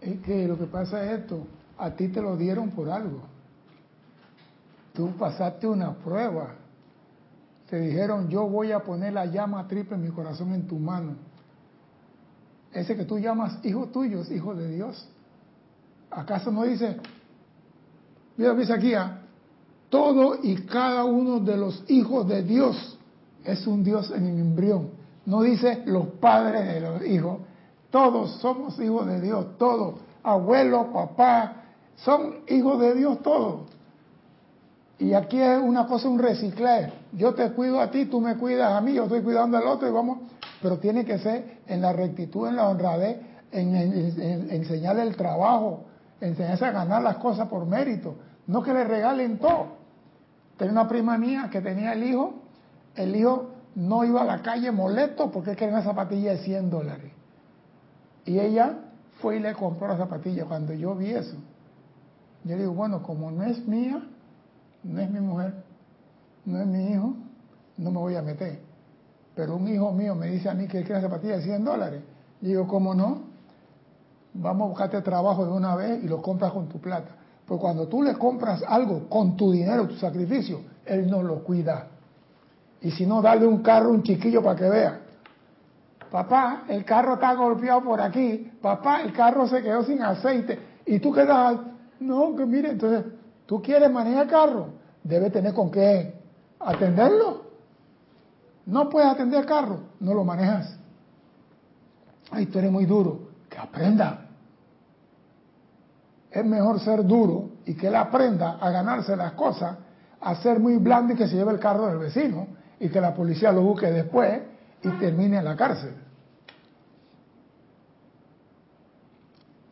[0.00, 1.46] Es que lo que pasa es esto,
[1.78, 3.22] a ti te lo dieron por algo.
[4.94, 6.54] Tú pasaste una prueba.
[7.70, 11.14] Te dijeron, yo voy a poner la llama triple en mi corazón en tu mano.
[12.72, 15.08] Ese que tú llamas hijo tuyo es hijo de Dios.
[16.10, 16.96] ¿Acaso no dice,
[18.36, 19.20] mira, dice aquí, ¿ah?
[19.88, 22.98] todo y cada uno de los hijos de Dios
[23.44, 24.90] es un Dios en el embrión?
[25.26, 27.38] No dice los padres de los hijos.
[27.90, 29.94] Todos somos hijos de Dios, todos.
[30.24, 31.62] Abuelo, papá,
[31.96, 33.70] son hijos de Dios todos.
[35.00, 36.92] Y aquí es una cosa, un reciclaje.
[37.12, 39.88] Yo te cuido a ti, tú me cuidas a mí, yo estoy cuidando al otro
[39.88, 40.18] y vamos.
[40.60, 43.16] Pero tiene que ser en la rectitud, en la honradez,
[43.50, 43.74] en,
[44.50, 45.84] enseñarle el trabajo,
[46.20, 48.14] enseñarse a ganar las cosas por mérito.
[48.46, 49.68] No que le regalen todo.
[50.58, 52.34] Tenía una prima mía que tenía el hijo,
[52.94, 57.10] el hijo no iba a la calle molesto porque quería una zapatilla de 100 dólares.
[58.26, 58.74] Y ella
[59.22, 60.44] fue y le compró la zapatilla.
[60.44, 61.36] Cuando yo vi eso,
[62.44, 64.02] yo digo, bueno, como no es mía,
[64.82, 65.54] no es mi mujer,
[66.44, 67.14] no es mi hijo,
[67.76, 68.60] no me voy a meter.
[69.34, 72.02] Pero un hijo mío me dice a mí que quiere una zapatilla de 100 dólares.
[72.40, 73.22] digo, ¿cómo no?
[74.34, 77.16] Vamos a buscarte trabajo de una vez y lo compras con tu plata.
[77.46, 81.88] Pero cuando tú le compras algo con tu dinero, tu sacrificio, él no lo cuida.
[82.80, 85.00] Y si no, darle un carro a un chiquillo para que vea.
[86.10, 88.50] Papá, el carro está golpeado por aquí.
[88.60, 90.58] Papá, el carro se quedó sin aceite.
[90.86, 91.58] Y tú quedas,
[92.00, 93.04] no, que mire, entonces,
[93.50, 94.68] tú quieres manejar carro,
[95.02, 96.14] debe tener con qué
[96.60, 97.46] atenderlo.
[98.64, 100.78] No puedes atender carro, no lo manejas.
[102.30, 104.28] Ay, tú eres muy duro, que aprenda.
[106.30, 109.78] Es mejor ser duro y que él aprenda a ganarse las cosas,
[110.20, 112.46] a ser muy blando y que se lleve el carro del vecino
[112.78, 114.42] y que la policía lo busque después
[114.80, 115.96] y termine en la cárcel.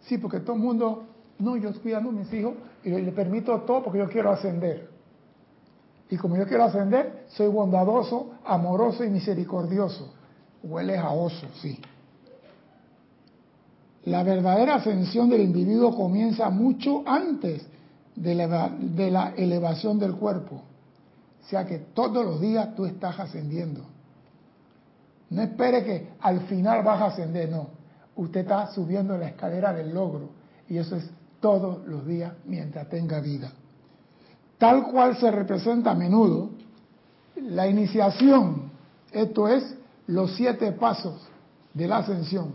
[0.00, 1.04] Sí, porque todo el mundo,
[1.38, 2.54] no, yo cuidando a mis hijos
[2.88, 4.88] y le permito todo porque yo quiero ascender.
[6.10, 10.14] Y como yo quiero ascender, soy bondadoso, amoroso y misericordioso.
[10.62, 11.78] Huele a oso, sí.
[14.04, 17.66] La verdadera ascensión del individuo comienza mucho antes
[18.16, 20.62] de la, de la elevación del cuerpo.
[21.44, 23.82] O sea que todos los días tú estás ascendiendo.
[25.30, 27.68] No espere que al final vas a ascender, no.
[28.16, 30.30] Usted está subiendo la escalera del logro
[30.68, 31.08] y eso es
[31.40, 33.52] todos los días mientras tenga vida.
[34.58, 36.50] Tal cual se representa a menudo
[37.36, 38.70] la iniciación,
[39.12, 41.20] esto es los siete pasos
[41.74, 42.54] de la ascensión.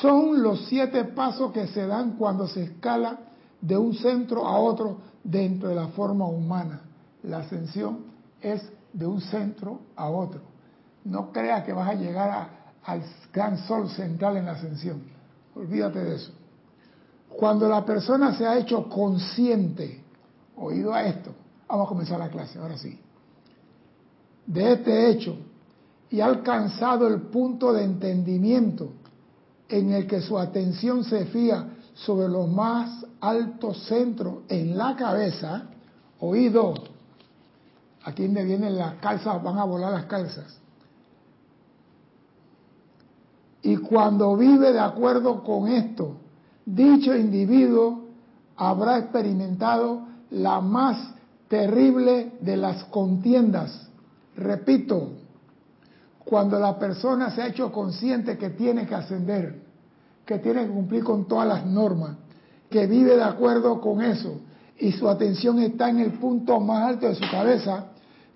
[0.00, 3.18] Son los siete pasos que se dan cuando se escala
[3.60, 6.82] de un centro a otro dentro de la forma humana.
[7.24, 8.04] La ascensión
[8.40, 8.62] es
[8.92, 10.40] de un centro a otro.
[11.04, 12.48] No creas que vas a llegar
[12.84, 13.02] al
[13.32, 15.02] gran sol central en la ascensión.
[15.54, 16.32] Olvídate de eso.
[17.36, 20.02] Cuando la persona se ha hecho consciente,
[20.56, 21.30] oído a esto,
[21.68, 22.98] vamos a comenzar la clase, ahora sí,
[24.46, 25.36] de este hecho
[26.10, 28.92] y ha alcanzado el punto de entendimiento
[29.68, 35.64] en el que su atención se fía sobre los más altos centros en la cabeza,
[36.20, 36.74] oído,
[38.04, 40.58] aquí me vienen las calzas, van a volar las calzas.
[43.62, 46.16] Y cuando vive de acuerdo con esto,
[46.64, 48.06] dicho individuo
[48.56, 51.14] habrá experimentado la más
[51.48, 53.88] terrible de las contiendas.
[54.36, 55.10] Repito,
[56.24, 59.60] cuando la persona se ha hecho consciente que tiene que ascender,
[60.24, 62.16] que tiene que cumplir con todas las normas,
[62.70, 64.40] que vive de acuerdo con eso
[64.78, 67.86] y su atención está en el punto más alto de su cabeza,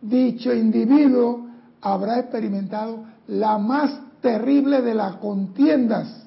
[0.02, 1.46] dicho individuo
[1.80, 6.25] habrá experimentado la más terrible de las contiendas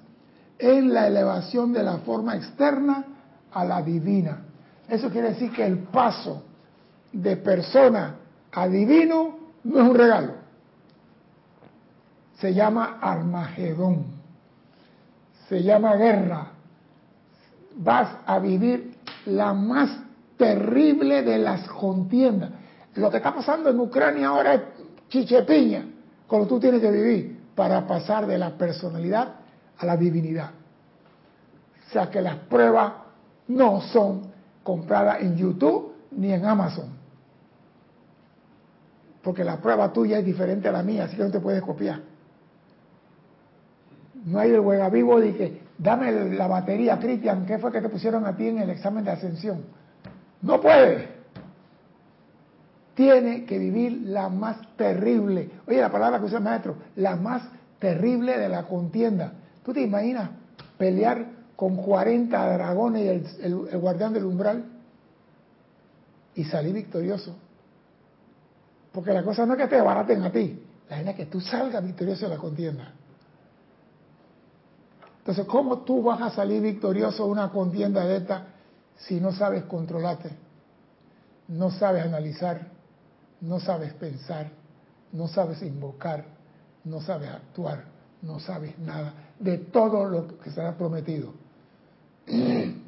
[0.59, 3.05] en la elevación de la forma externa
[3.51, 4.41] a la divina.
[4.87, 6.43] Eso quiere decir que el paso
[7.13, 8.15] de persona
[8.51, 10.33] a divino no es un regalo.
[12.39, 14.05] Se llama Armagedón.
[15.47, 16.47] Se llama guerra.
[17.77, 18.95] Vas a vivir
[19.25, 19.89] la más
[20.37, 22.51] terrible de las contiendas.
[22.95, 24.61] Lo que está pasando en Ucrania ahora es
[25.09, 25.85] chichepiña,
[26.27, 29.38] como tú tienes que vivir para pasar de la personalidad
[29.79, 30.51] a la divinidad.
[31.87, 32.93] O sea que las pruebas
[33.47, 34.31] no son
[34.63, 36.89] compradas en YouTube ni en Amazon.
[39.23, 42.01] Porque la prueba tuya es diferente a la mía, así que no te puedes copiar.
[44.25, 47.89] No hay el huega vivo de que dame la batería, Cristian, ¿qué fue que te
[47.89, 49.63] pusieron a ti en el examen de ascensión?
[50.41, 51.19] No puede.
[52.95, 55.49] Tiene que vivir la más terrible.
[55.67, 57.43] Oye, la palabra que usa el maestro, la más
[57.79, 59.33] terrible de la contienda.
[59.63, 60.31] ¿Tú te imaginas
[60.77, 64.65] pelear con 40 dragones y el, guardián del umbral
[66.35, 67.35] y salir victorioso?
[68.91, 71.39] Porque la cosa no es que te baraten a ti, la idea es que tú
[71.41, 72.93] salgas victorioso de la contienda.
[75.19, 78.47] Entonces, ¿cómo tú vas a salir victorioso de una contienda de esta
[78.97, 80.31] si no sabes controlarte,
[81.47, 82.67] no sabes analizar,
[83.41, 84.49] no sabes pensar,
[85.11, 86.25] no sabes invocar,
[86.83, 87.83] no sabes actuar,
[88.21, 91.33] no sabes nada de todo lo que se ha prometido.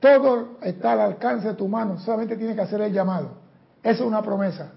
[0.00, 3.34] Todo está al alcance de tu mano, solamente tienes que hacer el llamado.
[3.84, 4.72] Eso es una promesa.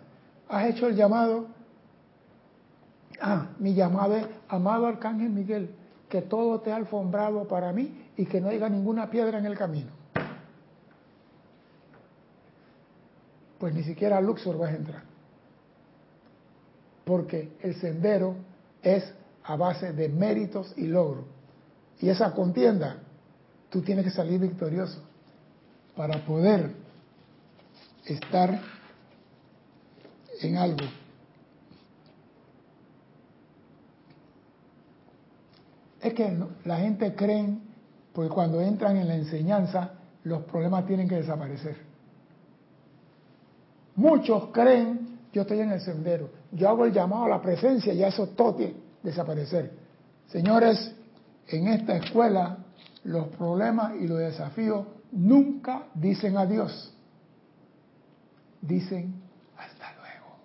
[0.47, 1.47] ¿Has hecho el llamado?
[3.19, 5.71] Ah, mi llamado es, amado Arcángel Miguel,
[6.09, 9.57] que todo te ha alfombrado para mí y que no haya ninguna piedra en el
[9.57, 9.89] camino.
[13.65, 15.03] pues ni siquiera Luxor vas a entrar.
[17.03, 18.35] Porque el sendero
[18.81, 19.03] es
[19.47, 21.25] a base de méritos y logros.
[21.99, 22.97] Y esa contienda,
[23.69, 25.01] tú tienes que salir victorioso
[25.95, 26.71] para poder
[28.05, 28.59] estar
[30.41, 30.85] en algo.
[36.01, 37.57] Es que la gente cree,
[38.13, 39.91] porque cuando entran en la enseñanza,
[40.23, 41.77] los problemas tienen que desaparecer.
[43.95, 48.03] Muchos creen, yo estoy en el sendero, yo hago el llamado a la presencia y
[48.03, 48.55] eso todo
[49.05, 49.71] desaparecer.
[50.27, 50.93] Señores,
[51.47, 52.57] en esta escuela
[53.03, 56.93] los problemas y los desafíos nunca dicen adiós,
[58.61, 59.21] dicen
[59.57, 60.37] hasta luego.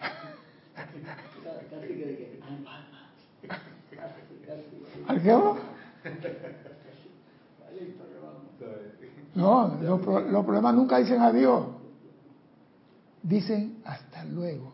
[9.34, 11.78] No, los, los problemas nunca dicen adiós
[13.22, 14.72] dicen hasta luego.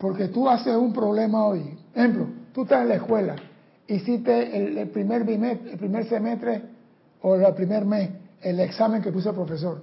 [0.00, 1.78] Porque tú haces un problema hoy.
[1.94, 3.36] Ejemplo, tú estás en la escuela,
[3.86, 6.62] hiciste el, el primer semestre
[7.20, 9.82] o el primer mes el examen que puso el profesor.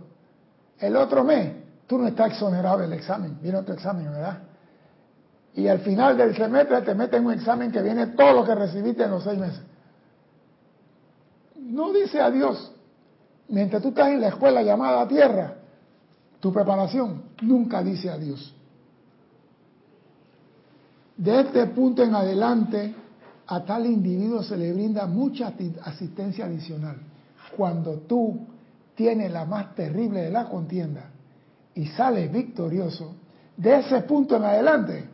[0.80, 1.52] El otro mes,
[1.86, 4.40] tú no estás exonerado del examen, viene otro examen, ¿verdad?
[5.56, 9.04] Y al final del semestre te meten un examen que viene todo lo que recibiste
[9.04, 9.62] en los seis meses.
[11.60, 12.74] No dice adiós.
[13.50, 15.56] Mientras tú estás en la escuela llamada tierra,
[16.40, 18.54] tu preparación nunca dice adiós.
[21.18, 22.94] De este punto en adelante,
[23.48, 25.54] a tal individuo se le brinda mucha
[25.84, 26.98] asistencia adicional.
[27.56, 28.48] Cuando tú
[28.96, 31.10] tienes la más terrible de la contienda
[31.74, 33.16] y sales victorioso,
[33.56, 35.10] de ese punto en adelante,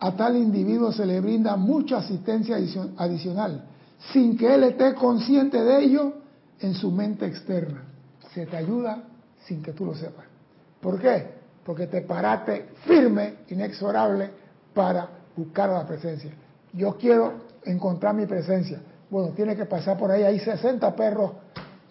[0.00, 2.56] a tal individuo se le brinda mucha asistencia
[2.96, 3.64] adicional,
[4.12, 6.12] sin que él esté consciente de ello
[6.60, 7.88] en su mente externa
[8.34, 9.02] se te ayuda
[9.46, 10.26] sin que tú lo sepas.
[10.80, 11.37] ¿Por qué?
[11.68, 14.30] Porque te paraste firme, inexorable,
[14.72, 15.06] para
[15.36, 16.30] buscar la presencia.
[16.72, 18.80] Yo quiero encontrar mi presencia.
[19.10, 21.32] Bueno, tiene que pasar por ahí, hay 60 perros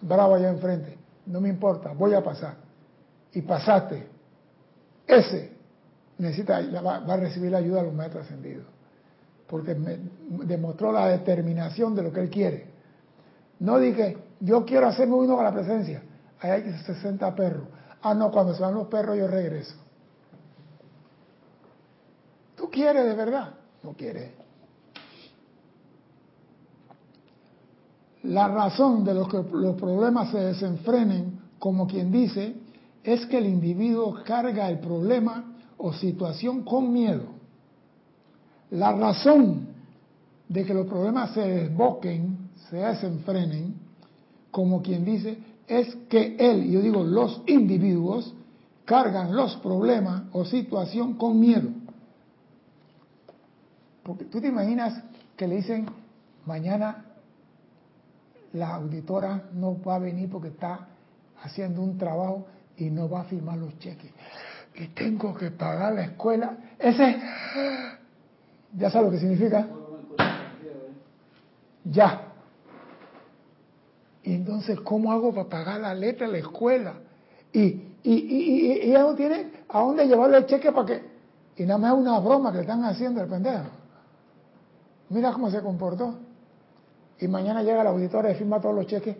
[0.00, 0.98] bravos allá enfrente.
[1.26, 2.56] No me importa, voy a pasar.
[3.32, 4.04] Y pasaste.
[5.06, 5.52] Ese
[6.18, 8.66] necesita, va, a recibir la ayuda de los maestros ascendidos.
[9.46, 9.96] Porque me,
[10.44, 12.66] demostró la determinación de lo que él quiere.
[13.60, 16.02] No dije, yo quiero hacerme uno con la presencia
[16.40, 17.64] ahí hay 60 perros.
[18.02, 19.74] Ah, no, cuando se van los perros yo regreso.
[22.56, 23.54] ¿Tú quieres de verdad?
[23.82, 24.32] No quieres.
[28.24, 32.56] La razón de los que los problemas se desenfrenen, como quien dice,
[33.04, 37.24] es que el individuo carga el problema o situación con miedo.
[38.70, 39.68] La razón
[40.48, 43.76] de que los problemas se desboquen, se desenfrenen,
[44.50, 45.38] como quien dice,
[45.68, 48.34] es que él, yo digo los individuos,
[48.84, 51.68] cargan los problemas o situación con miedo.
[54.02, 55.02] Porque tú te imaginas
[55.36, 55.86] que le dicen,
[56.46, 57.04] mañana
[58.54, 60.88] la auditora no va a venir porque está
[61.42, 62.46] haciendo un trabajo
[62.78, 64.10] y no va a firmar los cheques.
[64.74, 66.56] Y tengo que pagar la escuela.
[66.78, 67.20] Ese,
[68.76, 69.68] ya sabes lo que significa.
[71.84, 72.27] Ya.
[74.28, 76.92] Y entonces, ¿cómo hago para pagar la letra de la escuela?
[77.50, 81.02] Y, y, y, y, no tiene a dónde llevarle el cheque para que...
[81.56, 83.70] Y nada más una broma que le están haciendo el pendejo.
[85.08, 86.14] Mira cómo se comportó.
[87.18, 89.16] Y mañana llega la auditora y firma todos los cheques.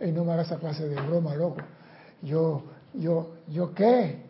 [0.00, 1.58] Y no me haga esa clase de broma, loco.
[2.20, 4.20] Yo, yo, yo qué?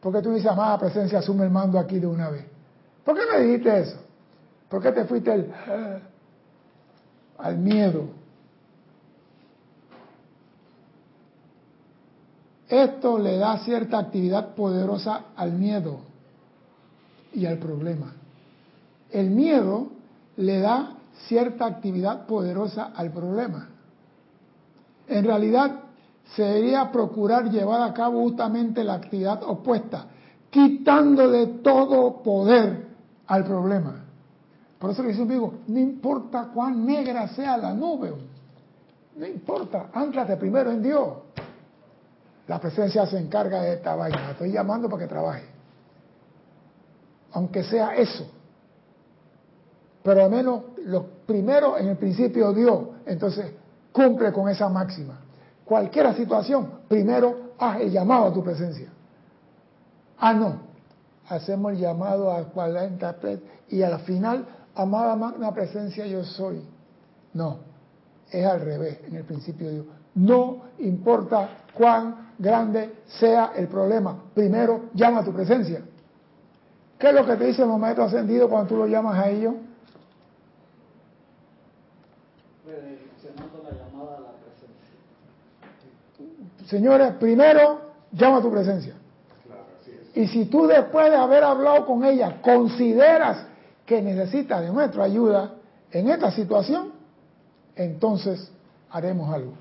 [0.00, 2.46] ¿Por qué tú dices, amada presencia, asume el mando aquí de una vez?
[3.04, 3.98] ¿Por qué me dijiste eso?
[4.70, 6.02] ¿Por qué te fuiste al,
[7.36, 8.19] al miedo?
[12.70, 15.98] Esto le da cierta actividad poderosa al miedo
[17.34, 18.12] y al problema.
[19.10, 19.88] El miedo
[20.36, 20.94] le da
[21.26, 23.68] cierta actividad poderosa al problema.
[25.08, 25.80] En realidad,
[26.36, 30.06] se debería procurar llevar a cabo justamente la actividad opuesta,
[30.48, 32.86] quitándole todo poder
[33.26, 33.96] al problema.
[34.78, 38.12] Por eso le dice no importa cuán negra sea la nube,
[39.16, 41.08] no importa, anclate primero en Dios.
[42.50, 45.44] La presencia se encarga de esta vaina, estoy llamando para que trabaje.
[47.30, 48.28] Aunque sea eso.
[50.02, 53.52] Pero al menos lo primero en el principio Dios, entonces
[53.92, 55.20] cumple con esa máxima
[55.64, 58.88] cualquier situación, primero haz el llamado a tu presencia.
[60.18, 60.56] Ah, no.
[61.28, 62.98] Hacemos el llamado a cual
[63.68, 64.44] y al final,
[64.74, 66.64] amada magna presencia, yo soy.
[67.32, 67.58] No,
[68.28, 69.86] es al revés, en el principio Dios.
[70.16, 75.82] No importa cuán grande sea el problema, primero llama a tu presencia.
[76.98, 79.54] ¿Qué es lo que te dicen los maestros ascendidos cuando tú lo llamas a ellos?
[86.66, 87.80] Señores, primero
[88.12, 88.94] llama a tu presencia.
[90.14, 93.46] Y si tú después de haber hablado con ella consideras
[93.84, 95.54] que necesita de nuestra ayuda
[95.90, 96.92] en esta situación,
[97.76, 98.50] entonces
[98.90, 99.52] haremos algo.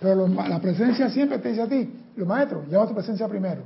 [0.00, 3.62] Pero la presencia siempre te dice a ti, los maestros, llama a tu presencia primero.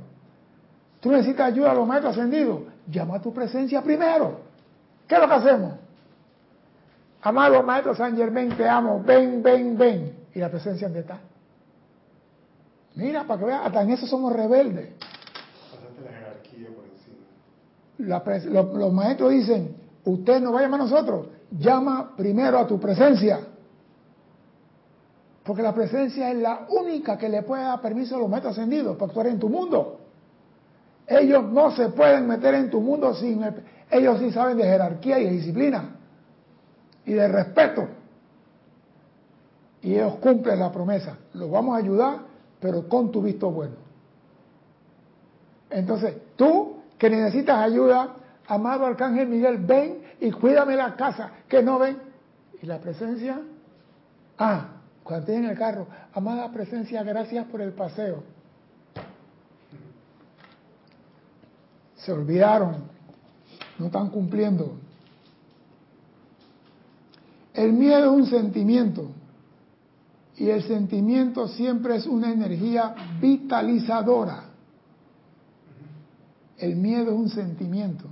[0.99, 4.39] Tú necesitas ayuda a los maestros ascendidos, llama a tu presencia primero.
[5.07, 5.73] ¿Qué es lo que hacemos?
[7.21, 10.13] Amado maestro San Germán, te amo, ven, ven, ven.
[10.33, 11.19] ¿Y la presencia dónde está?
[12.95, 14.89] Mira, para que vean, hasta en eso somos rebeldes.
[17.99, 19.75] La los, maestros dicen,
[20.05, 23.41] usted no va a llamar a nosotros, llama primero a tu presencia.
[25.49, 28.95] Porque la presencia es la única que le puede dar permiso a los maestros ascendidos
[28.97, 29.99] para actuar en tu mundo.
[31.07, 33.43] Ellos no se pueden meter en tu mundo sin...
[33.89, 35.95] ellos sí saben de jerarquía y de disciplina
[37.03, 37.87] y de respeto.
[39.81, 41.17] Y ellos cumplen la promesa.
[41.33, 42.19] Los vamos a ayudar
[42.59, 43.73] pero con tu visto bueno.
[45.71, 51.79] Entonces, tú que necesitas ayuda, amado Arcángel Miguel, ven y cuídame la casa, que no
[51.79, 51.97] ven.
[52.61, 53.41] Y la presencia,
[54.37, 54.75] ah,
[55.09, 58.21] cuando en el carro, amada presencia, gracias por el paseo.
[61.95, 62.83] Se olvidaron,
[63.79, 64.75] no están cumpliendo.
[67.55, 69.09] El miedo es un sentimiento
[70.37, 74.43] y el sentimiento siempre es una energía vitalizadora.
[76.59, 78.05] El miedo es un sentimiento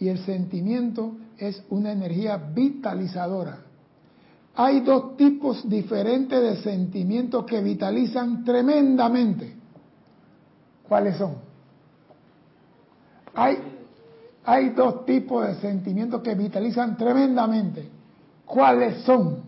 [0.00, 3.67] y el sentimiento es una energía vitalizadora.
[4.60, 9.54] Hay dos tipos diferentes de sentimientos que vitalizan tremendamente.
[10.88, 11.36] ¿Cuáles son?
[13.36, 13.56] Hay,
[14.44, 17.88] hay dos tipos de sentimientos que vitalizan tremendamente.
[18.44, 19.42] ¿Cuáles son?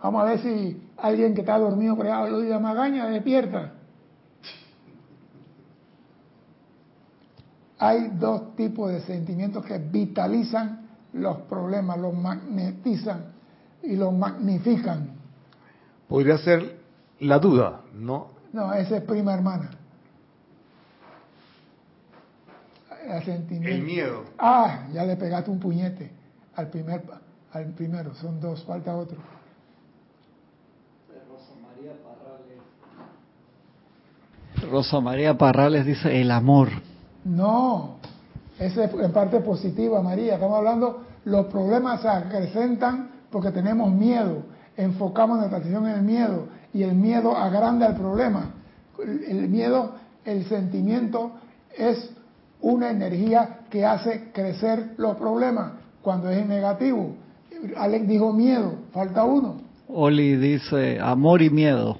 [0.00, 3.72] Vamos a ver si alguien que está dormido por allá lo diga magaña despierta.
[7.78, 13.32] hay dos tipos de sentimientos que vitalizan los problemas, los magnetizan
[13.82, 15.10] y los magnifican.
[16.08, 16.78] Podría ser
[17.20, 18.28] la duda, ¿no?
[18.52, 19.70] No, esa es prima hermana.
[23.08, 24.24] El, miedo.
[24.38, 26.10] Ah, ya le pegaste un puñete
[26.56, 27.02] al primer
[27.52, 29.16] al primero, son dos, falta otro.
[31.08, 32.58] rosamaría Parrales.
[34.70, 36.68] Rosa María Parrales dice el amor.
[37.28, 37.96] No,
[38.58, 40.34] esa es en parte positiva, María.
[40.34, 44.44] Estamos hablando, los problemas se acrecentan porque tenemos miedo.
[44.76, 48.54] Enfocamos nuestra atención en el miedo y el miedo agranda el problema.
[48.98, 49.92] El miedo,
[50.24, 51.32] el sentimiento
[51.76, 52.10] es
[52.60, 55.72] una energía que hace crecer los problemas
[56.02, 57.14] cuando es negativo.
[57.76, 59.56] Alex dijo miedo, falta uno.
[59.88, 61.98] Oli dice amor y miedo.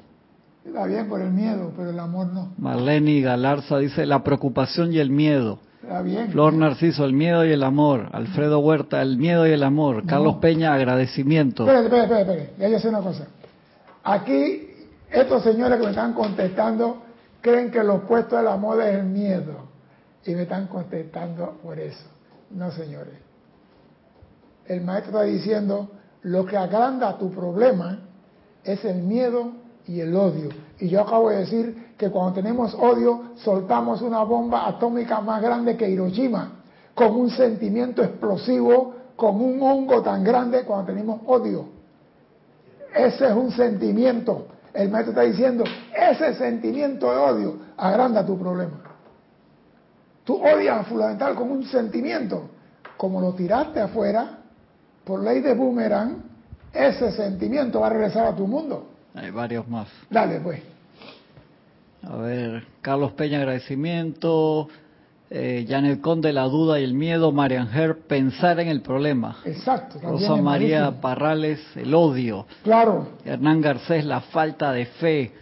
[0.69, 2.53] Está bien por el miedo, pero el amor no.
[2.59, 5.61] Marlene Galarza dice la preocupación y el miedo.
[5.83, 6.31] Está bien.
[6.31, 8.11] Flor Narciso, el miedo y el amor.
[8.13, 10.05] Alfredo Huerta, el miedo y el amor.
[10.05, 11.63] Carlos Peña, agradecimiento.
[11.63, 13.29] Espérate, espérate, espérate, ya yo sé una cosa.
[14.05, 14.69] Aquí,
[15.11, 17.03] estos señores que me están contestando
[17.41, 19.69] creen que lo opuesto del amor es el miedo.
[20.27, 22.05] Y me están contestando por eso.
[22.51, 23.15] No, señores.
[24.67, 25.91] El maestro está diciendo,
[26.23, 28.01] lo que agranda tu problema
[28.65, 29.53] es el miedo
[29.89, 30.51] y el odio.
[30.79, 35.77] Y yo acabo de decir que cuando tenemos odio, soltamos una bomba atómica más grande
[35.77, 36.53] que Hiroshima,
[36.95, 41.67] con un sentimiento explosivo, con un hongo tan grande cuando tenemos odio.
[42.95, 44.47] Ese es un sentimiento.
[44.73, 45.65] El maestro está diciendo,
[45.97, 48.83] ese sentimiento de odio agranda tu problema.
[50.25, 52.51] Tú odias a fundamental con un sentimiento.
[52.99, 54.41] Como lo tiraste afuera,
[55.05, 56.23] por ley de boomerang,
[56.73, 58.98] ese sentimiento va a regresar a tu mundo.
[59.21, 59.89] Hay varios más.
[60.11, 60.61] Dale, pues.
[62.03, 64.69] A ver, Carlos Peña, agradecimiento.
[65.31, 67.33] Eh, Janet Conde, la duda y el miedo.
[67.33, 69.39] Marian Herr, pensar en el problema.
[69.45, 69.99] Exacto.
[70.01, 72.47] Rosa María Parrales, el odio.
[72.63, 73.09] Claro.
[73.25, 75.33] Hernán Garcés, la falta de fe.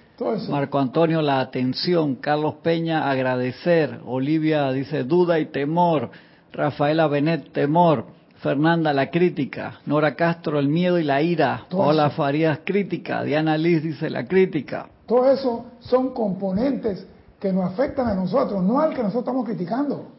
[0.48, 2.16] Marco Antonio, la atención.
[2.16, 4.00] Carlos Peña, agradecer.
[4.06, 6.10] Olivia dice duda y temor.
[6.52, 8.06] Rafaela Benet, temor.
[8.46, 9.80] Fernanda, la crítica.
[9.86, 11.66] Nora Castro, el miedo y la ira.
[11.72, 13.24] Hola Farías, crítica.
[13.24, 14.86] Diana Liz dice la crítica.
[15.04, 17.04] Todo eso son componentes
[17.40, 20.12] que nos afectan a nosotros, no al que nosotros estamos criticando.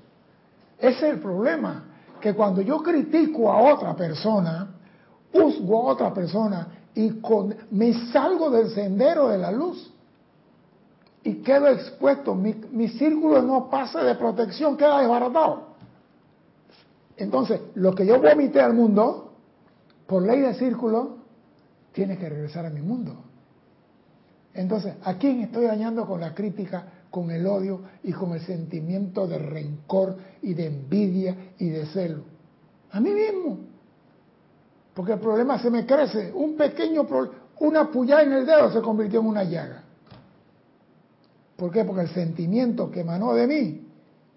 [0.78, 1.86] Ese es el problema,
[2.20, 4.76] que cuando yo critico a otra persona,
[5.32, 7.22] juzgo a otra persona y
[7.72, 9.90] me salgo del sendero de la luz
[11.24, 15.67] y quedo expuesto, mi, mi círculo no pasa de protección, queda desbaratado.
[17.18, 19.34] Entonces, lo que yo vomité al mundo,
[20.06, 21.18] por ley de círculo,
[21.92, 23.16] tiene que regresar a mi mundo.
[24.54, 29.28] Entonces, ¿a quién estoy dañando con la crítica, con el odio y con el sentimiento
[29.28, 32.24] de rencor y de envidia y de celo?
[32.92, 33.60] A mí mismo.
[34.94, 36.32] Porque el problema se me crece.
[36.34, 39.84] Un pequeño problema, una puya en el dedo se convirtió en una llaga.
[41.56, 41.84] ¿Por qué?
[41.84, 43.88] Porque el sentimiento que emanó de mí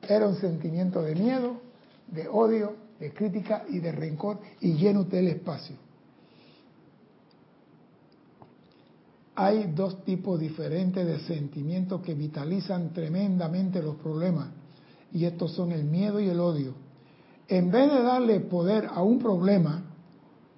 [0.09, 1.61] era un sentimiento de miedo,
[2.11, 5.77] de odio, de crítica y de rencor y lleno usted el espacio.
[9.35, 14.49] Hay dos tipos diferentes de sentimientos que vitalizan tremendamente los problemas
[15.13, 16.75] y estos son el miedo y el odio.
[17.49, 19.83] En vez de darle poder a un problema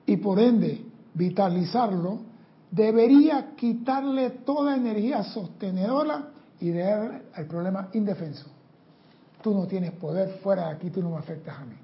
[0.05, 0.85] y por ende
[1.15, 2.21] vitalizarlo,
[2.71, 6.31] debería quitarle toda energía sostenedora
[6.61, 8.52] y dejar al problema indefenso.
[9.43, 11.77] Tú no tienes poder fuera de aquí, tú no me afectas a mí.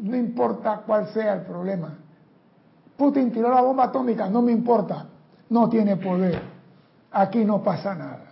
[0.00, 1.96] No importa cuál sea el problema.
[2.96, 5.06] Putin tiró la bomba atómica, no me importa.
[5.50, 6.42] No tiene poder.
[7.12, 8.24] Aquí no pasa nada.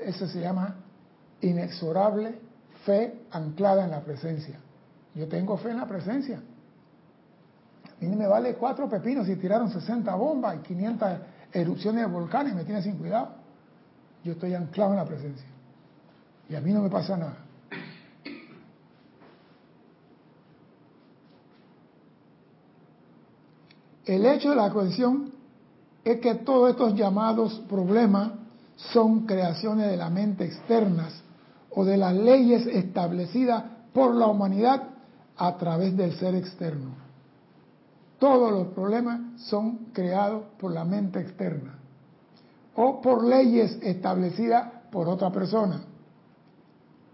[0.00, 0.76] Eso se llama
[1.40, 2.38] inexorable
[2.84, 4.58] fe anclada en la presencia.
[5.14, 6.38] Yo tengo fe en la presencia.
[6.38, 11.08] A mí me vale cuatro pepinos si tiraron 60 bombas y 500
[11.52, 13.45] erupciones de volcanes, me tiene sin cuidado
[14.26, 15.46] yo estoy anclado en la presencia.
[16.48, 17.38] Y a mí no me pasa nada.
[24.04, 25.32] El hecho de la cuestión
[26.04, 28.32] es que todos estos llamados problemas
[28.76, 31.22] son creaciones de la mente externas
[31.70, 34.90] o de las leyes establecidas por la humanidad
[35.36, 36.94] a través del ser externo.
[38.18, 41.76] Todos los problemas son creados por la mente externa
[42.76, 45.80] o por leyes establecidas por otra persona.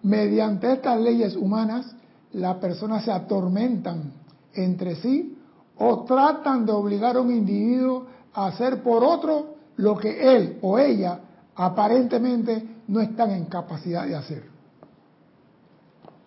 [0.03, 1.95] Mediante estas leyes humanas,
[2.33, 4.13] las personas se atormentan
[4.55, 5.39] entre sí
[5.79, 10.79] o tratan de obligar a un individuo a hacer por otro lo que él o
[10.79, 11.21] ella
[11.55, 14.45] aparentemente no están en capacidad de hacer.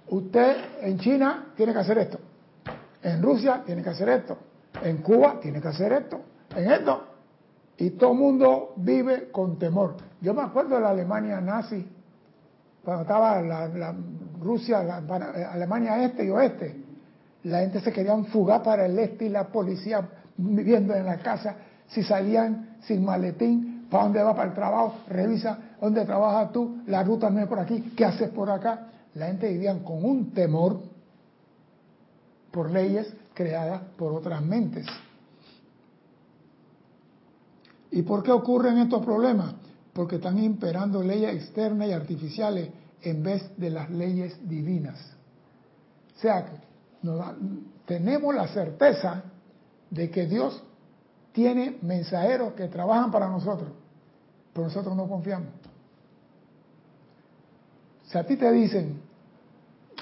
[0.07, 2.19] Usted en China tiene que hacer esto,
[3.01, 4.37] en Rusia tiene que hacer esto,
[4.81, 6.21] en Cuba tiene que hacer esto,
[6.55, 7.14] en esto
[7.77, 9.95] y todo el mundo vive con temor.
[10.21, 11.85] Yo me acuerdo de la Alemania nazi,
[12.83, 13.95] cuando estaba la,
[14.41, 14.97] Rusia, la,
[15.51, 16.75] Alemania este y oeste,
[17.43, 20.07] la gente se querían fugar para el este y la policía
[20.37, 21.55] viviendo en la casa,
[21.87, 24.95] si salían sin maletín, ¿para dónde va para el trabajo?
[25.09, 28.87] Revisa dónde trabajas tú, la ruta no es por aquí, ¿qué haces por acá?
[29.13, 30.81] La gente vivía con un temor
[32.51, 34.85] por leyes creadas por otras mentes.
[37.95, 39.55] ¿Y por qué ocurren estos problemas?
[39.93, 42.69] Porque están imperando leyes externas y artificiales
[43.01, 44.99] en vez de las leyes divinas.
[46.13, 46.51] O sea, que
[47.85, 49.23] tenemos la certeza
[49.89, 50.61] de que Dios
[51.31, 53.69] tiene mensajeros que trabajan para nosotros,
[54.51, 55.47] pero nosotros no confiamos.
[58.07, 58.99] Si a ti te dicen,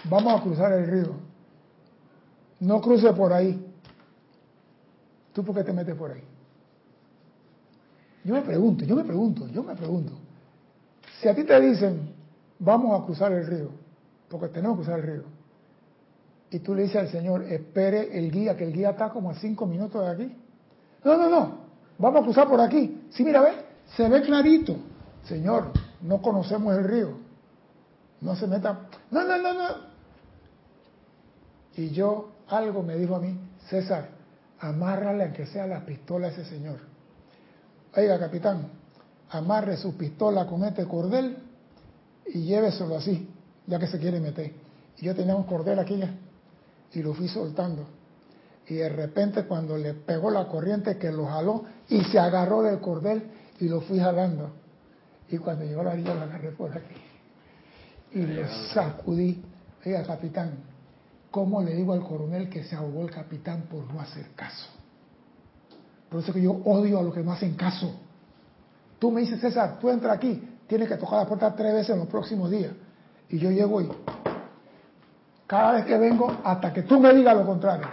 [0.06, 1.14] vamos a cruzar el río,
[2.60, 3.64] no cruce por ahí,
[5.32, 6.33] ¿tú por qué te metes por ahí?
[8.24, 10.14] Yo me pregunto, yo me pregunto, yo me pregunto.
[11.20, 12.14] Si a ti te dicen,
[12.60, 13.70] vamos a cruzar el río,
[14.30, 15.24] porque tenemos que cruzar el río,
[16.50, 19.36] y tú le dices al Señor, espere el guía, que el guía está como a
[19.36, 20.38] cinco minutos de aquí.
[21.04, 21.58] No, no, no,
[21.98, 23.08] vamos a cruzar por aquí.
[23.10, 23.52] Sí, mira, ve,
[23.96, 24.78] se ve clarito.
[25.24, 25.72] Señor,
[26.02, 27.18] no conocemos el río.
[28.22, 28.88] No se meta.
[29.10, 29.68] No, no, no, no.
[31.76, 34.10] Y yo, algo me dijo a mí, César,
[34.60, 36.93] amárrale aunque sea la pistola a ese señor.
[37.96, 38.70] Oiga, capitán,
[39.30, 41.38] amarre su pistola con este cordel
[42.26, 43.30] y lléveselo así,
[43.68, 44.52] ya que se quiere meter.
[44.98, 46.14] Y yo tenía un cordel aquí ya
[46.94, 47.86] y lo fui soltando.
[48.68, 52.80] Y de repente cuando le pegó la corriente que lo jaló y se agarró del
[52.80, 53.24] cordel
[53.60, 54.52] y lo fui jalando.
[55.30, 56.96] Y cuando llegó a la orilla lo agarré por aquí.
[58.14, 59.44] Y le sacudí.
[59.86, 60.52] Oiga, capitán,
[61.30, 64.83] ¿cómo le digo al coronel que se ahogó el capitán por no hacer caso?
[66.14, 67.92] Por eso que yo odio a los que no hacen caso.
[69.00, 71.98] Tú me dices, César, tú entra aquí, tienes que tocar la puerta tres veces en
[71.98, 72.72] los próximos días.
[73.30, 73.90] Y yo llego y
[75.48, 77.88] cada vez que vengo hasta que tú me digas lo contrario.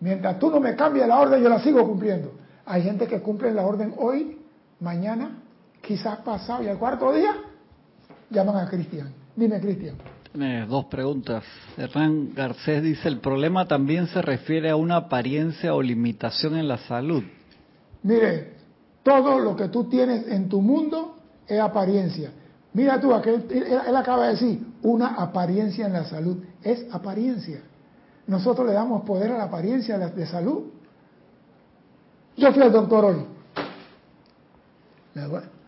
[0.00, 2.32] Mientras tú no me cambies la orden, yo la sigo cumpliendo.
[2.64, 4.40] Hay gente que cumple la orden hoy,
[4.80, 5.42] mañana,
[5.82, 7.34] quizás pasado y al cuarto día,
[8.30, 9.12] llaman a Cristian.
[9.36, 9.96] Dime, Cristian.
[10.70, 11.44] Dos preguntas.
[11.76, 16.78] Hernán Garcés dice, el problema también se refiere a una apariencia o limitación en la
[16.78, 17.22] salud.
[18.02, 18.54] Mire,
[19.02, 22.30] todo lo que tú tienes en tu mundo es apariencia.
[22.74, 26.38] Mira tú, aquel, él, acaba de decir, una apariencia en la salud.
[26.62, 27.60] Es apariencia.
[28.26, 30.64] Nosotros le damos poder a la apariencia de salud.
[32.36, 33.26] Yo fui al doctor hoy.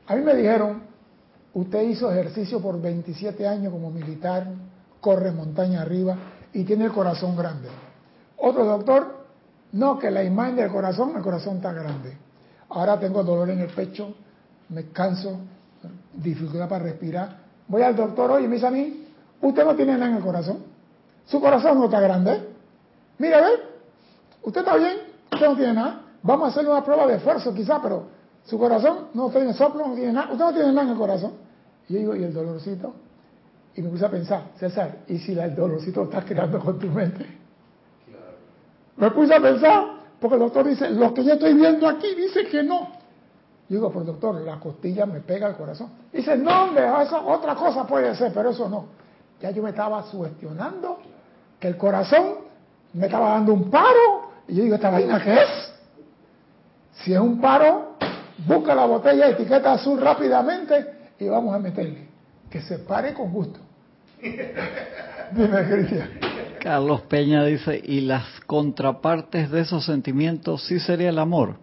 [0.06, 0.82] A mí me dijeron,
[1.52, 4.46] usted hizo ejercicio por 27 años como militar,
[5.00, 6.16] corre montaña arriba
[6.52, 7.68] y tiene el corazón grande.
[8.38, 9.24] Otro doctor,
[9.72, 12.16] no, que la imagen del corazón, el corazón está grande.
[12.74, 14.14] Ahora tengo dolor en el pecho,
[14.68, 15.38] me canso,
[16.12, 17.36] dificultad para respirar.
[17.68, 19.06] Voy al doctor hoy y me dice a mí,
[19.40, 20.58] usted no tiene nada en el corazón.
[21.24, 22.48] Su corazón no está grande.
[23.18, 23.50] Mire, ve,
[24.42, 24.96] usted está bien,
[25.32, 26.00] usted no tiene nada.
[26.22, 28.06] Vamos a hacerle una prueba de esfuerzo quizá, pero
[28.44, 30.32] su corazón no tiene soplo, no tiene nada.
[30.32, 31.32] Usted no tiene nada en el corazón.
[31.88, 32.92] Y yo digo, ¿y el dolorcito?
[33.76, 36.88] Y me puse a pensar, César, ¿y si el dolorcito lo estás creando con tu
[36.88, 37.24] mente?
[38.96, 39.93] Me puse a pensar,
[40.28, 43.04] porque el doctor dice, lo que yo estoy viendo aquí dice que no
[43.68, 45.90] digo, pero doctor, la costilla me pega al corazón.
[46.12, 48.86] Dice, no, hombre, eso otra cosa puede ser, pero eso no.
[49.40, 50.98] Ya yo me estaba sugestionando
[51.58, 52.36] que el corazón
[52.92, 54.30] me estaba dando un paro.
[54.46, 55.72] Y yo digo, ¿esta vaina qué es?
[57.02, 57.96] Si es un paro,
[58.46, 62.08] busca la botella de etiqueta azul rápidamente y vamos a meterle.
[62.50, 63.58] Que se pare con gusto.
[64.22, 66.10] Dime, Cristian.
[66.64, 71.56] Carlos Peña dice, ¿y las contrapartes de esos sentimientos sí sería el amor?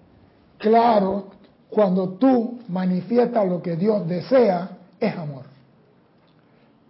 [0.60, 1.26] Claro,
[1.72, 5.46] cuando tú manifiestas lo que Dios desea, es amor.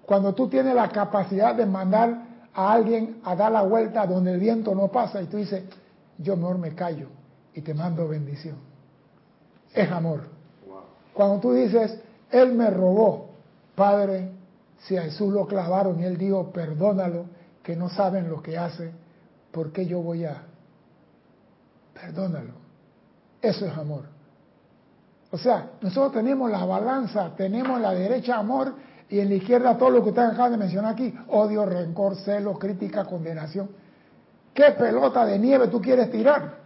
[0.05, 4.41] Cuando tú tienes la capacidad de mandar a alguien a dar la vuelta donde el
[4.41, 5.63] viento no pasa y tú dices,
[6.17, 7.07] yo mejor me callo
[7.55, 8.57] y te mando bendición.
[9.73, 10.23] Es amor.
[11.13, 11.97] Cuando tú dices,
[12.29, 13.29] Él me robó,
[13.73, 14.31] Padre,
[14.79, 18.91] si a Jesús lo clavaron y Él dijo, perdónalo, que no saben lo que hace,
[19.51, 20.43] ¿por qué yo voy a?
[21.93, 22.53] Perdónalo.
[23.41, 24.05] Eso es amor.
[25.31, 28.75] O sea, nosotros tenemos la balanza, tenemos en la derecha amor
[29.09, 32.57] y en la izquierda todo lo que ustedes acaban de mencionar aquí, odio, rencor, celo,
[32.59, 33.69] crítica, condenación.
[34.53, 36.59] ¿Qué pelota de nieve tú quieres tirar?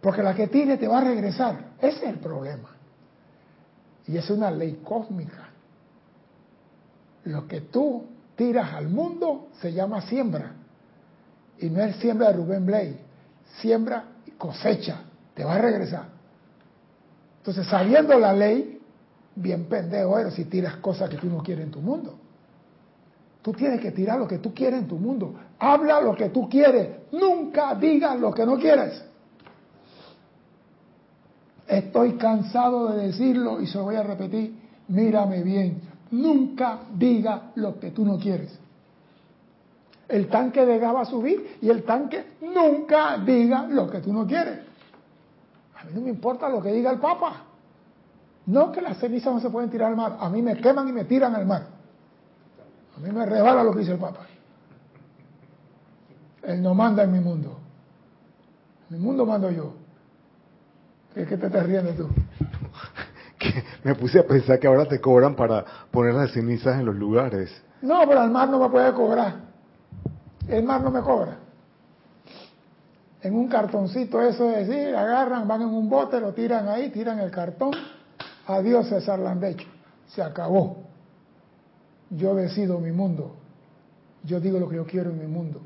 [0.00, 1.72] Porque la que tire te va a regresar.
[1.78, 2.70] Ese es el problema.
[4.06, 5.50] Y es una ley cósmica.
[7.24, 8.04] Lo que tú
[8.36, 10.52] tiras al mundo se llama siembra.
[11.58, 13.00] Y no es siembra de Rubén Blay.
[13.60, 15.00] Siembra y cosecha.
[15.34, 16.04] Te va a regresar.
[17.38, 18.80] Entonces, sabiendo la ley,
[19.34, 22.18] bien pendejo eres si tiras cosas que tú no quieres en tu mundo.
[23.42, 25.34] Tú tienes que tirar lo que tú quieres en tu mundo.
[25.58, 26.88] Habla lo que tú quieres.
[27.12, 29.02] Nunca digas lo que no quieres.
[31.68, 34.58] Estoy cansado de decirlo y se lo voy a repetir.
[34.88, 35.80] Mírame bien.
[36.10, 38.58] Nunca diga lo que tú no quieres.
[40.08, 44.12] El tanque de gas va a subir y el tanque nunca diga lo que tú
[44.12, 44.60] no quieres.
[45.76, 47.42] A mí no me importa lo que diga el Papa.
[48.46, 50.16] No que las cenizas no se pueden tirar al mar.
[50.20, 51.66] A mí me queman y me tiran al mar.
[52.96, 54.20] A mí me rebala lo que dice el Papa.
[56.44, 57.58] Él no manda en mi mundo.
[58.88, 59.72] En mi mundo mando yo.
[61.12, 62.08] ¿Qué, qué te estás riendo tú?
[63.84, 67.50] me puse a pensar que ahora te cobran para poner las cenizas en los lugares.
[67.82, 69.34] No, pero el mar no me puede cobrar.
[70.48, 71.38] El mar no me cobra.
[73.22, 77.18] En un cartoncito, eso es decir, agarran, van en un bote, lo tiran ahí, tiran
[77.18, 77.72] el cartón.
[78.46, 79.66] Adiós, César Landecho.
[80.06, 80.76] Se acabó.
[82.10, 83.34] Yo decido mi mundo.
[84.22, 85.60] Yo digo lo que yo quiero en mi mundo.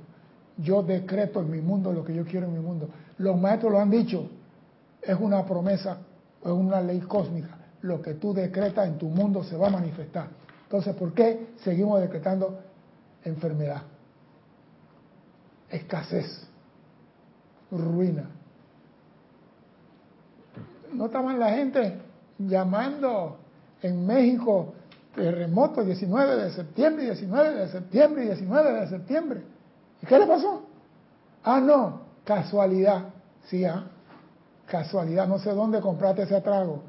[0.57, 2.89] Yo decreto en mi mundo lo que yo quiero en mi mundo.
[3.19, 4.29] Los maestros lo han dicho.
[5.03, 5.99] Es una promesa,
[6.43, 7.60] es una ley cósmica.
[7.83, 10.29] Lo que tú decretas en tu mundo se va a manifestar.
[10.65, 12.61] Entonces, ¿por qué seguimos decretando
[13.25, 13.83] enfermedad?
[15.71, 16.47] Escasez,
[17.71, 18.31] ruina.
[20.93, 22.01] ¿No estaban la gente
[22.39, 23.39] llamando
[23.83, 24.75] en México
[25.15, 29.43] terremoto 19 de septiembre, 19 de septiembre, 19 de septiembre?
[30.03, 30.63] ¿Y qué le pasó?
[31.45, 33.05] Ah, no, casualidad.
[33.47, 33.85] Sí, ah,
[34.67, 35.27] casualidad.
[35.27, 36.83] No sé dónde compraste ese trago,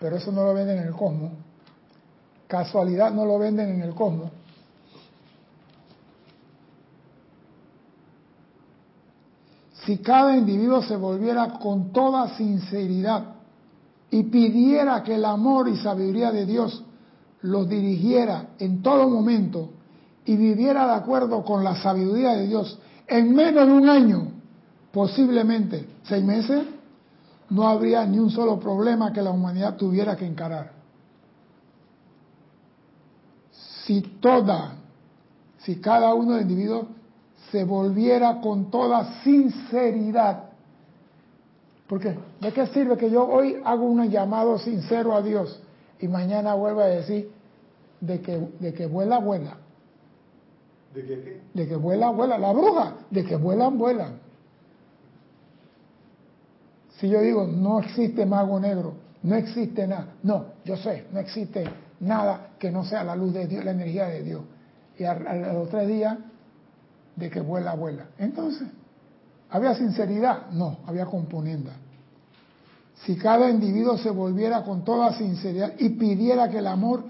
[0.00, 1.32] pero eso no lo venden en el cosmos.
[2.48, 4.32] Casualidad no lo venden en el cosmos.
[9.84, 13.34] Si cada individuo se volviera con toda sinceridad
[14.10, 16.82] y pidiera que el amor y sabiduría de Dios
[17.42, 19.70] los dirigiera en todo momento
[20.24, 24.28] y viviera de acuerdo con la sabiduría de Dios en menos de un año,
[24.92, 26.62] posiblemente seis meses,
[27.50, 30.72] no habría ni un solo problema que la humanidad tuviera que encarar.
[33.84, 34.76] Si toda,
[35.58, 36.86] si cada uno de los individuos
[37.50, 40.44] se volviera con toda sinceridad,
[41.88, 45.60] porque ¿de qué sirve que yo hoy hago un llamado sincero a Dios
[45.98, 47.32] y mañana vuelva a decir
[48.00, 49.56] de que, de que vuela, vuela?
[50.94, 51.40] ¿De que qué?
[51.52, 52.38] De que vuela, vuela.
[52.38, 54.29] La bruja, de que vuelan, vuelan.
[57.00, 58.92] Si yo digo, no existe mago negro,
[59.22, 60.16] no existe nada.
[60.22, 61.64] No, yo sé, no existe
[62.00, 64.42] nada que no sea la luz de Dios, la energía de Dios.
[64.98, 66.18] Y a, los tres días,
[67.16, 68.08] de que vuela, vuela.
[68.18, 68.68] Entonces,
[69.48, 70.50] ¿había sinceridad?
[70.50, 71.72] No, había componenda.
[73.06, 77.04] Si cada individuo se volviera con toda sinceridad y pidiera que el amor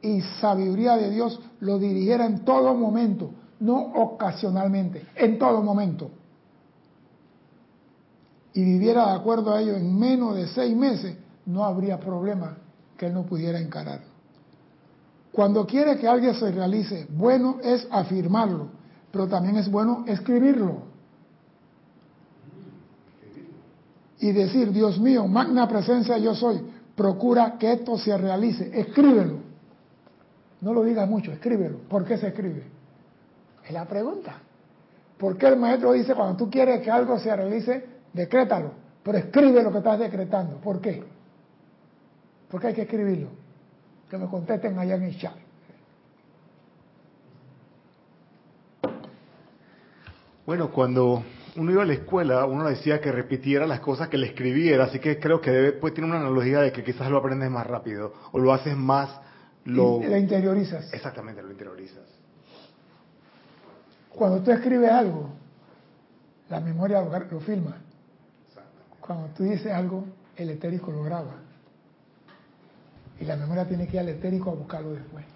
[0.00, 6.10] y sabiduría de Dios lo dirigiera en todo momento, no ocasionalmente, en todo momento.
[8.54, 12.56] Y viviera de acuerdo a ello en menos de seis meses, no habría problema
[12.96, 14.06] que él no pudiera encararlo.
[15.32, 18.68] Cuando quiere que alguien se realice, bueno es afirmarlo,
[19.10, 20.82] pero también es bueno escribirlo.
[24.20, 26.60] Y decir, Dios mío, magna presencia yo soy,
[26.94, 29.38] procura que esto se realice, escríbelo.
[30.60, 31.78] No lo digas mucho, escríbelo.
[31.88, 32.62] ¿Por qué se escribe?
[33.66, 34.36] Es la pregunta.
[35.18, 38.72] ¿Por qué el maestro dice cuando tú quieres que algo se realice, decrétalo?
[39.02, 40.56] Pero escribe lo que estás decretando.
[40.56, 41.04] ¿Por qué?
[42.50, 43.28] ¿Por qué hay que escribirlo?
[44.08, 45.34] Que me contesten allá en el chat.
[50.46, 51.22] Bueno, cuando
[51.56, 54.98] uno iba a la escuela, uno decía que repitiera las cosas que le escribiera, así
[54.98, 58.12] que creo que debe, pues tiene una analogía de que quizás lo aprendes más rápido
[58.32, 59.20] o lo haces más
[59.64, 60.00] lo...
[60.02, 60.92] la interiorizas.
[60.92, 62.04] Exactamente, lo interiorizas.
[64.10, 65.30] Cuando tú escribes algo,
[66.48, 67.78] la memoria lo, filma.
[69.06, 71.34] Cuando tú dices algo, el etérico lo graba.
[73.20, 75.26] Y la memoria tiene que ir al etérico a buscarlo después.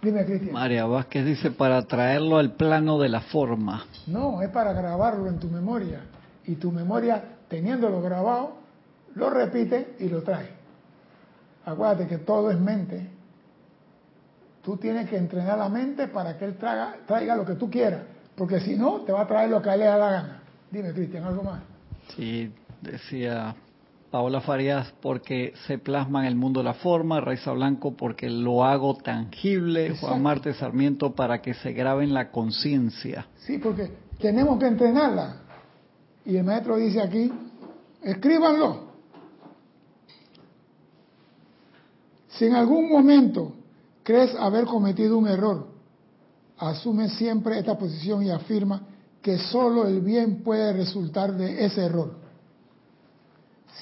[0.00, 0.54] Dime, Cristian.
[0.54, 3.84] María Vázquez dice para traerlo al plano de la forma.
[4.06, 6.00] No, es para grabarlo en tu memoria.
[6.46, 8.56] Y tu memoria, teniéndolo grabado,
[9.14, 10.48] lo repite y lo trae.
[11.66, 13.06] Acuérdate que todo es mente.
[14.62, 18.00] Tú tienes que entrenar la mente para que él traiga, traiga lo que tú quieras,
[18.34, 20.42] porque si no, te va a traer lo que a él le da la gana.
[20.70, 21.60] Dime, Cristian, algo más.
[22.16, 22.50] Sí,
[22.80, 23.56] decía
[24.10, 28.96] Paola Farías, porque se plasma en el mundo la forma, Raiza Blanco, porque lo hago
[28.96, 33.26] tangible, Juan Marte Sarmiento, para que se grabe en la conciencia.
[33.36, 35.36] Sí, porque tenemos que entrenarla.
[36.24, 37.30] Y el maestro dice aquí,
[38.02, 38.88] escríbanlo.
[42.28, 43.52] Si en algún momento
[44.02, 45.66] crees haber cometido un error,
[46.56, 48.82] asume siempre esta posición y afirma
[49.20, 52.27] que solo el bien puede resultar de ese error.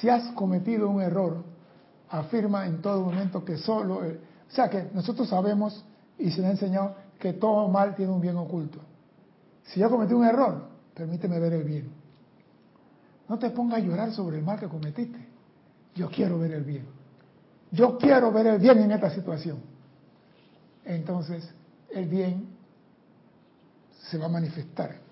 [0.01, 1.45] Si has cometido un error,
[2.09, 3.97] afirma en todo momento que solo...
[3.99, 5.85] o sea que nosotros sabemos
[6.19, 8.81] y se nos ha enseñado que todo mal tiene un bien oculto.
[9.65, 11.91] Si yo cometí un error, permíteme ver el bien.
[13.29, 15.19] No te pongas a llorar sobre el mal que cometiste.
[15.95, 16.87] Yo quiero ver el bien.
[17.73, 19.59] Yo quiero ver el bien en esta situación.
[20.85, 21.53] Entonces,
[21.91, 22.47] el bien
[24.09, 25.06] se va a manifestar.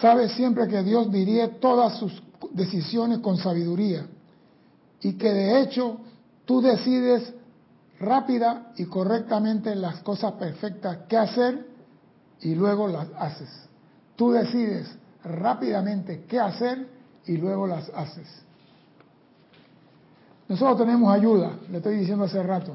[0.00, 2.22] Sabe siempre que Dios dirige todas sus
[2.52, 4.06] decisiones con sabiduría
[5.00, 5.98] y que de hecho
[6.44, 7.34] tú decides
[7.98, 11.66] rápida y correctamente las cosas perfectas que hacer
[12.40, 13.48] y luego las haces.
[14.16, 14.88] Tú decides
[15.22, 16.88] rápidamente qué hacer
[17.26, 18.26] y luego las haces.
[20.48, 22.74] Nosotros tenemos ayuda, le estoy diciendo hace rato.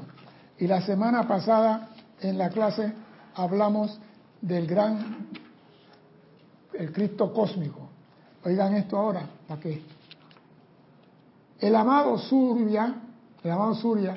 [0.58, 2.92] Y la semana pasada en la clase
[3.34, 3.98] hablamos
[4.40, 5.28] del gran,
[6.78, 7.88] el Cristo cósmico.
[8.44, 9.82] Oigan esto ahora, ¿para qué?
[11.58, 12.94] El amado Surya,
[13.42, 14.16] el amado Surya,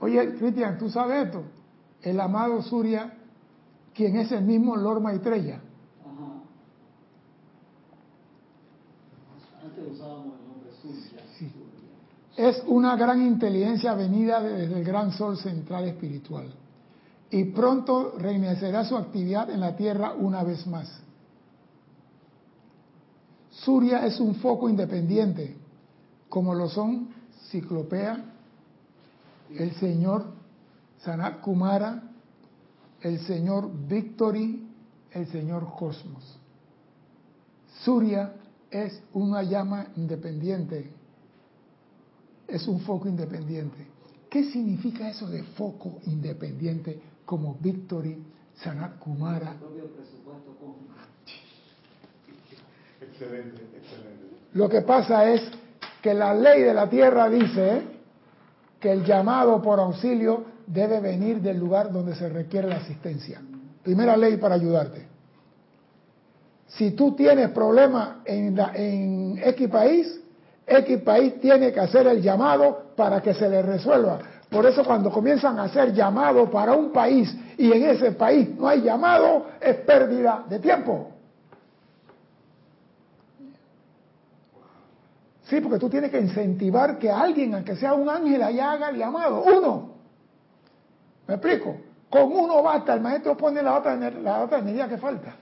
[0.00, 1.42] oye, Cristian, ¿tú sabes esto?
[2.00, 3.12] El amado Surya,
[3.94, 5.60] quien es el mismo Lord Maitreya.
[9.62, 11.22] Antes usábamos el nombre Surya.
[11.38, 11.52] Sí.
[12.36, 16.61] Es una gran inteligencia venida desde el gran sol central espiritual
[17.32, 21.00] y pronto reiniciará su actividad en la Tierra una vez más.
[23.50, 25.56] Surya es un foco independiente,
[26.28, 27.08] como lo son
[27.50, 28.22] Ciclopea,
[29.56, 30.26] el señor
[30.98, 32.02] Sanat Kumara,
[33.00, 34.68] el señor Victory,
[35.12, 36.38] el señor Cosmos.
[37.82, 38.34] Surya
[38.70, 40.90] es una llama independiente,
[42.46, 43.86] es un foco independiente.
[44.28, 48.22] ¿Qué significa eso de foco independiente como Victory,
[48.54, 49.54] Sanat Kumara?
[53.00, 54.22] Excelente, excelente.
[54.54, 55.42] Lo que pasa es
[56.02, 57.82] que la ley de la tierra dice
[58.80, 63.40] que el llamado por auxilio debe venir del lugar donde se requiere la asistencia.
[63.82, 65.06] Primera ley para ayudarte.
[66.66, 70.20] Si tú tienes problemas en, en X país,
[70.66, 74.20] X país tiene que hacer el llamado para que se le resuelva.
[74.52, 78.68] Por eso cuando comienzan a hacer llamado para un país y en ese país no
[78.68, 81.10] hay llamado, es pérdida de tiempo.
[85.44, 88.98] Sí, porque tú tienes que incentivar que alguien, aunque sea un ángel, allá haga el
[88.98, 89.42] llamado.
[89.42, 89.94] Uno.
[91.26, 91.76] ¿Me explico?
[92.10, 95.34] Con uno basta, el maestro pone la otra, la otra energía que falta.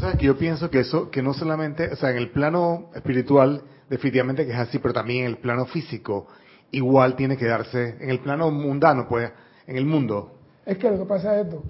[0.00, 3.62] sabes que yo pienso que eso, que no solamente, o sea, en el plano espiritual,
[3.88, 6.26] definitivamente que es así, pero también en el plano físico,
[6.72, 9.30] igual tiene que darse, en el plano mundano, pues,
[9.66, 10.32] en el mundo.
[10.66, 11.62] Es que lo que pasa es esto.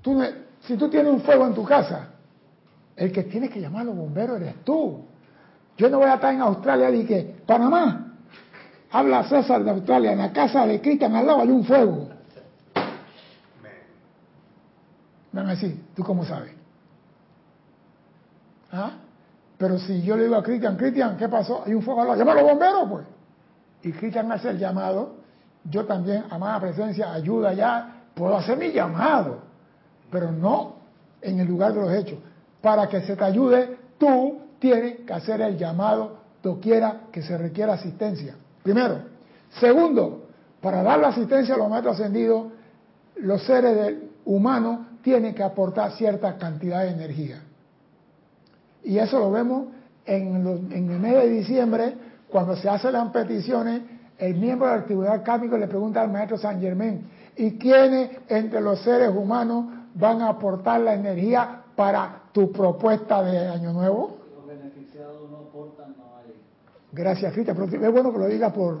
[0.00, 0.22] Tú,
[0.60, 2.08] si tú tienes un fuego en tu casa,
[2.96, 5.04] el que tiene que llamar a los bomberos eres tú.
[5.76, 8.14] Yo no voy a estar en Australia y que, Panamá,
[8.90, 12.08] habla César de Australia, en la casa de Cristian al lado hay un fuego.
[15.32, 16.52] Van a decir, ¿tú cómo sabes?
[18.70, 18.92] ¿Ah?
[19.56, 21.62] Pero si yo le digo a Cristian, Cristian, ¿qué pasó?
[21.64, 23.06] Hay un fuego al lado, llama a los bomberos, pues.
[23.82, 25.16] Y Cristian hace el llamado,
[25.64, 29.40] yo también, amada presencia, ayuda ya, puedo hacer mi llamado,
[30.10, 30.74] pero no
[31.20, 32.18] en el lugar de los hechos.
[32.60, 37.74] Para que se te ayude, tú tiene que hacer el llamado doquiera que se requiera
[37.74, 38.34] asistencia.
[38.62, 39.12] Primero.
[39.60, 40.26] Segundo,
[40.60, 42.46] para dar la asistencia a los maestros ascendidos,
[43.16, 47.42] los seres humanos tienen que aportar cierta cantidad de energía.
[48.84, 49.66] Y eso lo vemos
[50.06, 51.94] en, en el mes de diciembre,
[52.32, 53.82] cuando se hacen las peticiones,
[54.18, 57.02] el miembro de la actividad le pregunta al maestro San Germán,
[57.36, 63.48] ¿y quiénes entre los seres humanos van a aportar la energía para tu propuesta de
[63.48, 64.18] Año Nuevo?
[66.92, 67.56] Gracias, Cristian.
[67.56, 68.80] Pero es bueno que lo diga por...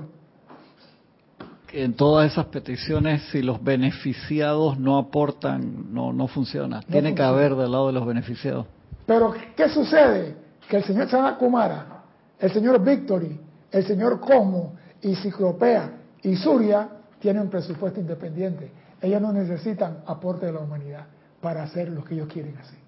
[1.72, 6.82] En todas esas peticiones, si los beneficiados no aportan, no, no funciona.
[6.82, 8.66] Tiene que haber del lado de los beneficiados.
[9.06, 10.36] Pero, ¿qué sucede?
[10.68, 12.02] Que el señor Sana Kumara,
[12.38, 13.40] el señor Victory,
[13.72, 15.90] el señor Cosmo y Ciclopea
[16.22, 18.70] y Surya tienen un presupuesto independiente.
[19.00, 21.06] Ellos no necesitan aporte de la humanidad
[21.40, 22.78] para hacer lo que ellos quieren hacer.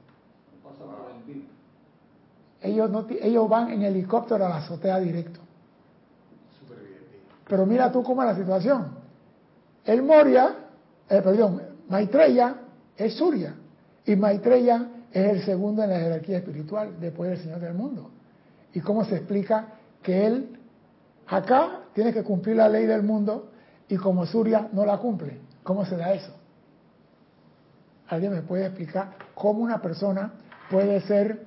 [2.61, 5.41] Ellos van en helicóptero a la azotea directo.
[7.47, 8.89] Pero mira tú cómo es la situación.
[9.85, 10.55] El Moria,
[11.09, 12.57] eh, perdón, Maitreya
[12.97, 13.55] es Surya.
[14.07, 18.11] Y Maitreya es el segundo en la jerarquía espiritual después del Señor del mundo.
[18.73, 20.59] ¿Y cómo se explica que él
[21.27, 23.51] acá tiene que cumplir la ley del mundo
[23.89, 25.39] y como Surya no la cumple?
[25.63, 26.35] ¿Cómo se da eso?
[28.09, 30.33] ¿Alguien me puede explicar cómo una persona
[30.71, 31.45] puede ser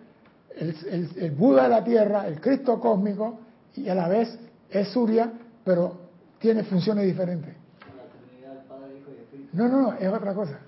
[0.55, 3.39] el, el, Buda de la Tierra, el Cristo cósmico,
[3.75, 5.31] y a la vez es Surya,
[5.63, 5.99] pero
[6.39, 7.55] tiene funciones diferentes?
[9.53, 10.59] No, no, no, es otra cosa.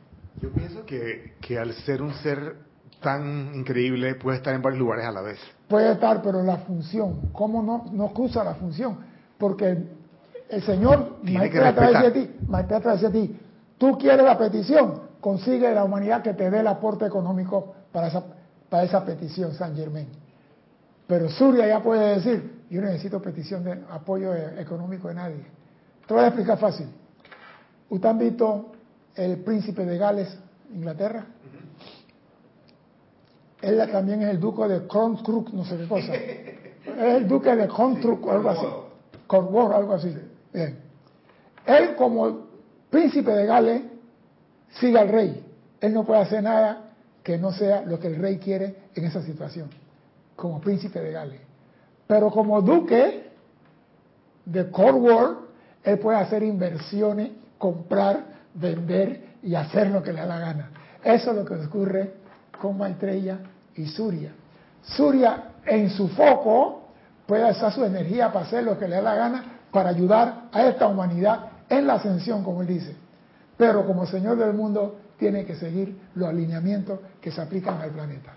[0.41, 2.55] Yo pienso que, que al ser un ser
[3.01, 5.39] tan increíble puede estar en varios lugares a la vez.
[5.69, 8.97] Puede estar, pero la función, ¿cómo no, no cruza la función?
[9.37, 9.77] Porque
[10.49, 13.39] el, Señor, Maestro, a través de ti, Maestro, a través de ti,
[13.77, 18.23] tú quieres la petición, consigue la humanidad que te dé el aporte económico para esa,
[18.67, 20.07] para esa petición, San Germán.
[21.05, 25.45] Pero Surya ya puede decir, yo necesito petición de apoyo económico de nadie.
[26.07, 26.87] Te voy a explicar fácil.
[27.89, 28.71] ¿Usted han visto
[29.15, 30.35] el príncipe de Gales,
[30.73, 31.25] Inglaterra?
[33.61, 36.13] Él también es el duque de Cornstruck, no sé qué cosa.
[36.89, 38.65] Es el duque de Cornstruck, algo así.
[39.27, 40.15] Cornwall, algo así.
[40.51, 40.79] Bien.
[41.65, 42.47] Él como
[42.89, 43.83] príncipe de Gales
[44.79, 45.45] sigue al rey.
[45.79, 46.89] Él no puede hacer nada
[47.23, 49.69] que no sea lo que el rey quiere en esa situación,
[50.35, 51.41] como príncipe de Gales.
[52.07, 53.29] Pero como duque
[54.45, 55.37] de Cornwall,
[55.83, 60.71] él puede hacer inversiones, comprar, vender y hacer lo que le da la gana.
[61.03, 62.13] Eso es lo que ocurre
[62.61, 63.39] con Maitreya
[63.75, 64.31] y Surya.
[64.83, 66.89] Surya en su foco
[67.25, 70.63] puede usar su energía para hacer lo que le da la gana para ayudar a
[70.67, 72.95] esta humanidad en la ascensión, como él dice.
[73.57, 78.33] Pero como Señor del mundo tiene que seguir los alineamientos que se aplican al planeta.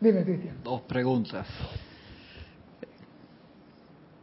[0.00, 0.56] Dime, Cristian.
[0.62, 1.46] Dos preguntas.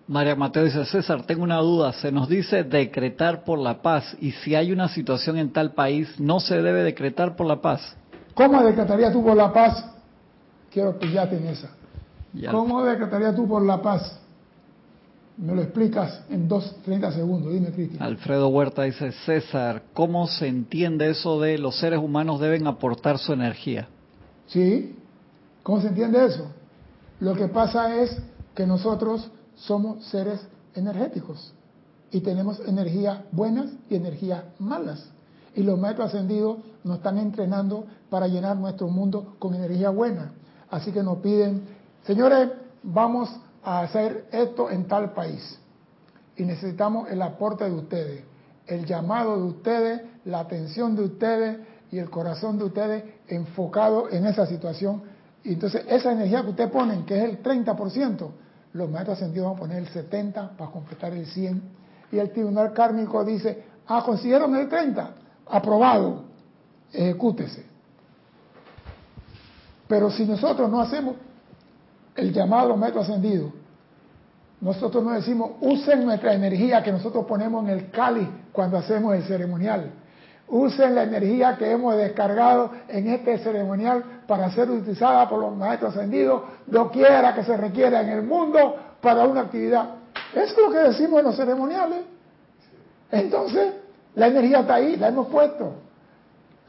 [0.08, 1.94] María Mateo dice, César, tengo una duda.
[1.94, 6.20] Se nos dice decretar por la paz y si hay una situación en tal país,
[6.20, 7.96] ¿no se debe decretar por la paz?
[8.34, 9.86] ¿Cómo decretarías tú por la paz?
[10.72, 11.70] Quiero pillarte en esa.
[12.50, 14.18] ¿Cómo decretarías tú por la paz?
[15.38, 17.52] Me lo explicas en dos, treinta segundos.
[17.52, 18.02] Dime, Cristian.
[18.02, 23.34] Alfredo Huerta dice, César, ¿cómo se entiende eso de los seres humanos deben aportar su
[23.34, 23.88] energía?
[24.48, 24.96] Sí,
[25.64, 26.52] ¿cómo se entiende eso?
[27.20, 28.22] Lo que pasa es
[28.54, 31.54] que nosotros somos seres energéticos
[32.12, 35.10] y tenemos energías buenas y energías malas.
[35.56, 40.34] Y los maestros ascendidos nos están entrenando para llenar nuestro mundo con energía buena.
[40.70, 41.64] Así que nos piden,
[42.06, 42.50] señores,
[42.84, 43.30] vamos
[43.64, 45.60] a hacer esto en tal país.
[46.38, 48.24] Y necesitamos el aporte de ustedes,
[48.68, 51.60] el llamado de ustedes, la atención de ustedes
[51.92, 55.04] y el corazón de ustedes enfocado en esa situación.
[55.44, 58.30] Y entonces esa energía que ustedes ponen, que es el 30%,
[58.74, 61.62] los maestros ascendidos van a poner el 70% para completar el 100%.
[62.14, 65.10] Y el tribunal kármico dice, ah, consiguieron el 30%,
[65.48, 66.31] aprobado,
[66.94, 67.66] ejecútese.
[69.88, 71.16] Pero si nosotros no hacemos
[72.16, 73.52] el llamado metro ascendido,
[74.62, 79.24] nosotros no decimos, usen nuestra energía que nosotros ponemos en el cáliz cuando hacemos el
[79.24, 79.92] ceremonial.
[80.48, 85.96] Usen la energía que hemos descargado en este ceremonial para ser utilizada por los maestros
[85.96, 89.96] ascendidos, lo quiera que se requiera en el mundo para una actividad.
[90.34, 92.00] Eso es lo que decimos en los ceremoniales.
[93.12, 93.74] Entonces,
[94.16, 95.74] la energía está ahí, la hemos puesto.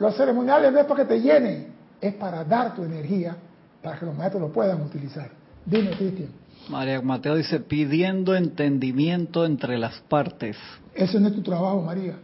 [0.02, 1.68] Los ceremoniales no es para que te llenen,
[2.00, 3.36] es para dar tu energía
[3.80, 5.30] para que los maestros lo puedan utilizar.
[5.64, 6.28] Dime, Cristian.
[6.68, 10.56] María Mateo dice, pidiendo entendimiento entre las partes.
[10.92, 12.18] Eso no es tu trabajo, María.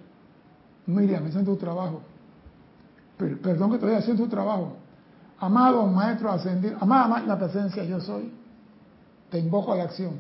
[0.86, 2.02] Miriam, eso es tu trabajo.
[3.16, 4.76] perdón que estoy haciendo tu trabajo.
[5.38, 8.32] Amado Maestro ascendido, amada la presencia yo soy,
[9.30, 10.14] te invoco a la acción.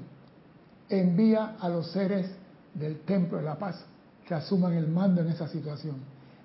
[0.88, 2.30] Envía a los seres
[2.74, 3.84] del Templo de la Paz
[4.28, 5.96] que asuman el mando en esa situación.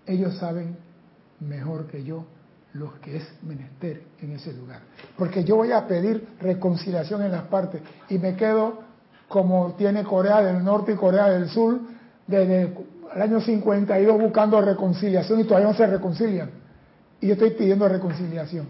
[0.08, 0.76] Ellos saben
[1.48, 2.26] mejor que yo
[2.74, 4.82] lo que es menester en ese lugar.
[5.18, 8.80] Porque yo voy a pedir reconciliación en las partes y me quedo
[9.28, 11.80] como tiene Corea del Norte y Corea del Sur
[12.28, 12.74] desde
[13.16, 16.50] el año 52 buscando reconciliación y todavía no se reconcilian.
[17.22, 18.68] Y yo estoy pidiendo reconciliación.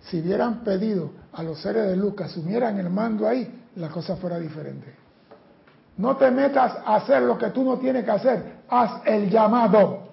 [0.00, 4.16] Si hubieran pedido a los seres de luz que asumieran el mando ahí, la cosa
[4.16, 4.94] fuera diferente.
[5.98, 8.56] No te metas a hacer lo que tú no tienes que hacer.
[8.68, 10.05] Haz el llamado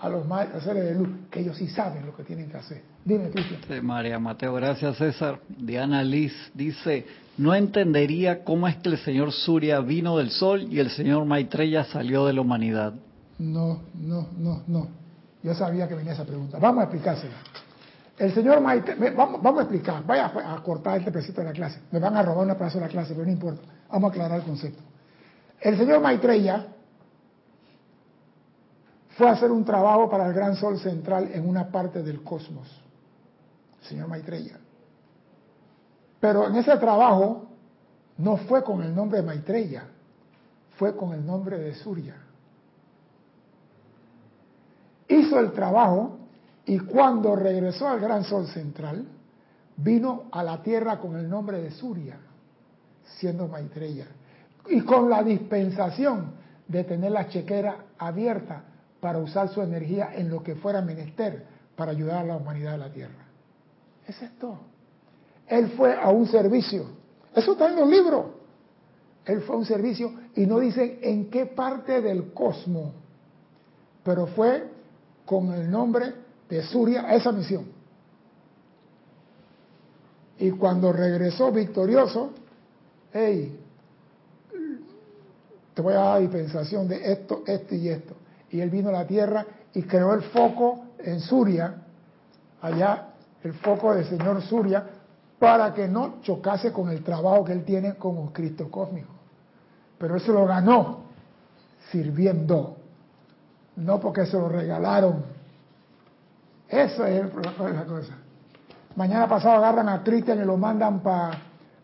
[0.00, 2.82] a los maestros seres de luz, que ellos sí saben lo que tienen que hacer.
[3.04, 3.84] Dime, Cristian.
[3.84, 5.40] María Mateo, gracias César.
[5.48, 7.06] Diana Liz dice,
[7.36, 11.84] no entendería cómo es que el señor Surya vino del sol y el señor Maitreya
[11.84, 12.94] salió de la humanidad.
[13.38, 14.88] No, no, no, no.
[15.42, 16.58] Yo sabía que venía esa pregunta.
[16.58, 17.34] Vamos a explicársela.
[18.18, 21.80] El señor Maitreya, vamos, vamos a explicar, vaya a cortar este pedacito de la clase.
[21.90, 23.62] Me van a robar una plaza de la clase, pero no importa.
[23.90, 24.82] Vamos a aclarar el concepto.
[25.60, 26.66] El señor Maitreya
[29.18, 32.68] fue a hacer un trabajo para el gran sol central en una parte del cosmos.
[33.80, 34.60] Señor Maitreya.
[36.20, 37.48] Pero en ese trabajo
[38.16, 39.88] no fue con el nombre de Maitreya,
[40.78, 42.14] fue con el nombre de Surya.
[45.08, 46.14] Hizo el trabajo
[46.66, 49.06] Y cuando regresó al gran sol central,
[49.78, 52.18] vino a la tierra con el nombre de Surya,
[53.16, 54.06] siendo Maitreya,
[54.68, 56.32] y con la dispensación
[56.66, 58.64] de tener la chequera abierta
[59.00, 61.44] para usar su energía en lo que fuera menester
[61.76, 63.26] para ayudar a la humanidad de la tierra.
[64.06, 64.58] Eso es todo.
[65.46, 66.86] Él fue a un servicio.
[67.34, 68.26] Eso está en los libros.
[69.24, 72.92] Él fue a un servicio y no dicen en qué parte del cosmos,
[74.02, 74.68] pero fue
[75.26, 76.14] con el nombre
[76.48, 77.66] de Surya a esa misión.
[80.38, 82.30] Y cuando regresó victorioso,
[83.12, 83.58] hey,
[85.74, 88.14] te voy a dar dispensación de esto, esto y esto.
[88.50, 89.44] Y él vino a la tierra
[89.74, 91.74] y creó el foco en Suria,
[92.62, 93.08] allá
[93.42, 94.84] el foco del señor Suria,
[95.38, 99.12] para que no chocase con el trabajo que él tiene como Cristo cósmico.
[99.98, 101.04] Pero eso lo ganó
[101.90, 102.76] sirviendo,
[103.76, 105.24] no porque se lo regalaron.
[106.68, 108.14] Eso es la cosa.
[108.96, 111.30] Mañana pasado agarran a Cristian y lo mandan para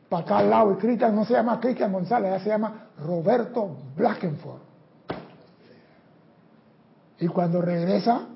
[0.09, 0.73] pa acá al lado.
[0.73, 4.74] Y Cristian no se llama Cristian González, ya se llama Roberto Blackenford.
[7.25, 8.27] Y cuando regresa,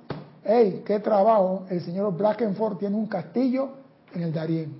[0.43, 3.73] hey, qué trabajo, el señor Blackenford tiene un castillo
[4.15, 4.79] en el Darién.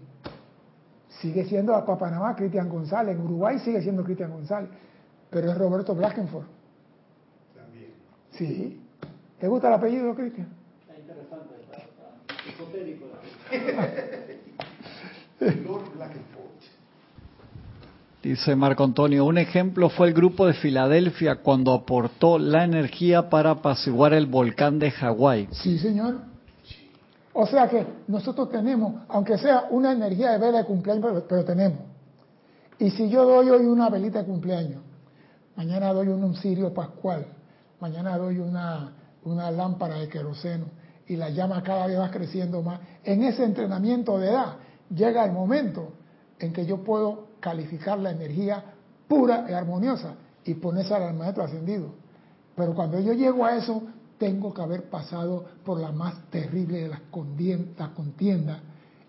[1.21, 4.71] Sigue siendo a Panamá Cristian González, en Uruguay sigue siendo Cristian González,
[5.29, 6.47] pero es Roberto Blackenford.
[7.55, 7.93] También.
[8.31, 8.81] Sí.
[9.39, 10.49] ¿Te gusta el apellido, Cristian?
[10.81, 13.05] Está interesante, está, esotérico.
[15.69, 16.38] Lord Blackenford.
[18.29, 23.53] Dice Marco Antonio, un ejemplo fue el grupo de Filadelfia cuando aportó la energía para
[23.53, 25.49] apaciguar el volcán de Hawái.
[25.51, 26.17] Sí, señor.
[27.33, 31.79] O sea que nosotros tenemos, aunque sea una energía de vela de cumpleaños, pero, tenemos.
[32.79, 34.83] Y si yo doy hoy una velita de cumpleaños,
[35.57, 37.25] mañana doy un cirio pascual,
[37.81, 38.93] mañana doy una,
[39.25, 40.67] una lámpara de queroseno
[41.07, 44.57] y la llama cada vez va creciendo más, en ese entrenamiento de edad
[44.95, 45.95] llega el momento
[46.39, 48.65] en que yo puedo calificar la energía
[49.07, 51.91] pura y armoniosa y ponerse al maestro ascendido.
[52.55, 53.83] Pero cuando yo llego a eso,
[54.19, 58.61] tengo que haber pasado por la más terrible de las contiendas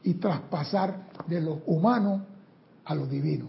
[0.04, 2.26] y traspasar de lo humano
[2.86, 3.48] a lo divino.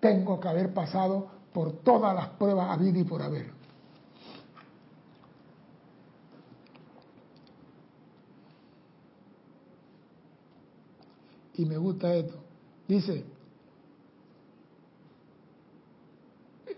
[0.00, 3.52] Tengo que haber pasado por todas las pruebas habidas y por haber.
[11.56, 12.34] Y me gusta esto.
[12.88, 13.24] Dice,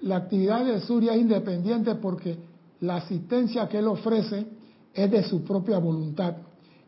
[0.07, 2.39] la actividad de Surya es independiente porque
[2.81, 4.47] la asistencia que él ofrece
[4.95, 6.37] es de su propia voluntad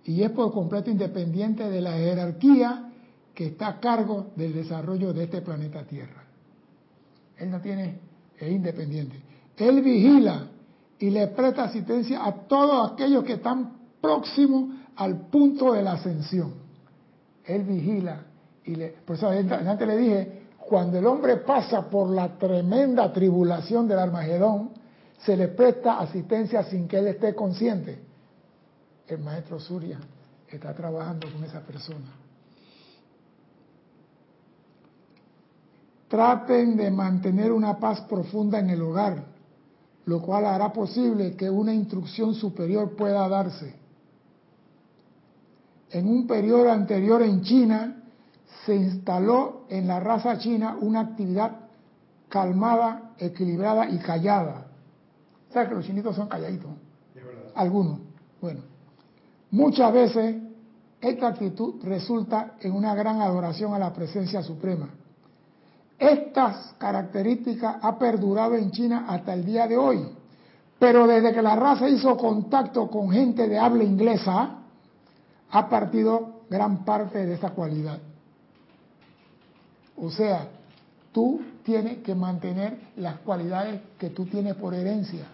[0.05, 2.91] y es por completo independiente de la jerarquía
[3.35, 6.25] que está a cargo del desarrollo de este planeta Tierra.
[7.37, 7.99] Él no tiene,
[8.39, 9.21] es independiente.
[9.57, 10.49] Él vigila
[10.99, 16.55] y le presta asistencia a todos aquellos que están próximos al punto de la ascensión.
[17.45, 18.27] Él vigila
[18.65, 20.38] y le, por eso antes le dije
[20.69, 24.71] cuando el hombre pasa por la tremenda tribulación del Armagedón,
[25.25, 27.99] se le presta asistencia sin que él esté consciente.
[29.07, 29.99] El maestro Surya
[30.47, 32.13] está trabajando con esa persona.
[36.09, 39.25] Traten de mantener una paz profunda en el hogar,
[40.05, 43.75] lo cual hará posible que una instrucción superior pueda darse.
[45.91, 47.98] En un periodo anterior en China,
[48.65, 51.69] se instaló en la raza china una actividad
[52.29, 54.67] calmada, equilibrada y callada.
[55.51, 56.71] ¿Sabes que los chinitos son calladitos?
[57.55, 58.01] Algunos.
[58.41, 58.61] Bueno,
[59.51, 60.37] muchas veces
[61.01, 64.91] esta actitud resulta en una gran adoración a la presencia suprema.
[65.99, 70.09] Estas características ha perdurado en China hasta el día de hoy,
[70.79, 74.59] pero desde que la raza hizo contacto con gente de habla inglesa,
[75.51, 77.99] ha partido gran parte de esa cualidad.
[80.01, 80.49] O sea,
[81.13, 85.25] tú tienes que mantener las cualidades que tú tienes por herencia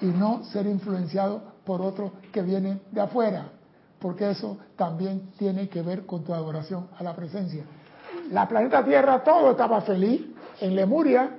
[0.00, 3.46] y no ser influenciado por otros que vienen de afuera,
[3.98, 7.64] porque eso también tiene que ver con tu adoración a la presencia.
[8.30, 10.22] La planeta Tierra todo estaba feliz
[10.60, 11.30] en Lemuria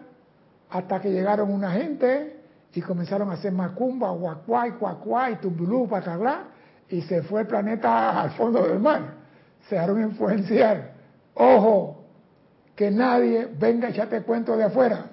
[0.70, 2.42] hasta que llegaron una gente
[2.74, 6.46] y comenzaron a hacer macumba, guacuay, cuacuay, tumbulú, pataglá,
[6.90, 9.14] y se fue el planeta al fondo del mar.
[9.70, 10.94] Se dejaron influenciar.
[11.36, 12.03] Ojo,
[12.76, 15.12] que nadie venga a echarte cuento de afuera.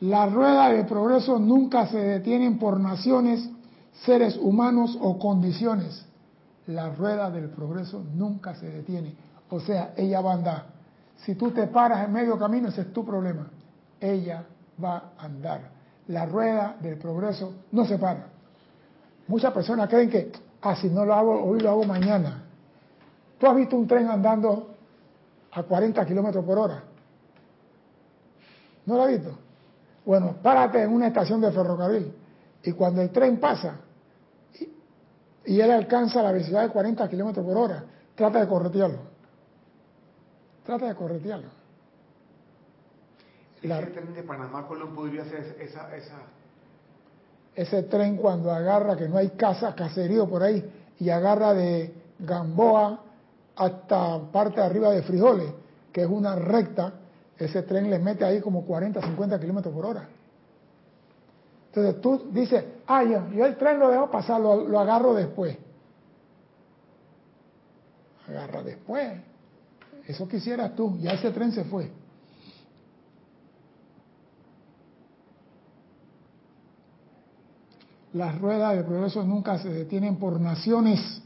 [0.00, 3.48] La rueda de progreso nunca se detienen por naciones,
[4.04, 6.04] seres humanos o condiciones.
[6.66, 9.14] La rueda del progreso nunca se detiene.
[9.50, 10.66] O sea, ella va a andar.
[11.24, 13.48] Si tú te paras en medio camino, ese es tu problema.
[14.00, 14.44] Ella
[14.82, 15.78] va a andar.
[16.08, 18.28] la rueda del progreso no se para.
[19.26, 20.32] Muchas personas creen que,
[20.62, 22.47] ah, si no lo hago hoy, lo hago mañana.
[23.38, 24.74] ¿Tú has visto un tren andando
[25.52, 26.82] a 40 kilómetros por hora?
[28.86, 29.38] ¿No lo has visto?
[30.04, 32.12] Bueno, párate en una estación de ferrocarril
[32.62, 33.80] y cuando el tren pasa
[35.44, 37.84] y, él alcanza la velocidad de 40 kilómetros por hora,
[38.14, 38.98] trata de corretearlo.
[40.64, 41.48] Trata de corretearlo.
[43.62, 46.16] La, ese tren de Panamá Colón podría ser esa, esa...
[47.54, 53.00] Ese tren cuando agarra, que no hay casa, caserío por ahí, y agarra de Gamboa
[53.58, 55.52] hasta parte de arriba de Frijoles,
[55.92, 56.92] que es una recta,
[57.36, 60.08] ese tren le mete ahí como 40, 50 kilómetros por hora.
[61.66, 65.56] Entonces tú dices, ah, yo, el tren lo dejo pasar, lo, lo agarro después.
[68.28, 69.12] Agarra después.
[70.06, 71.90] Eso quisieras tú, ya ese tren se fue.
[78.12, 81.22] Las ruedas de progreso nunca se detienen por naciones,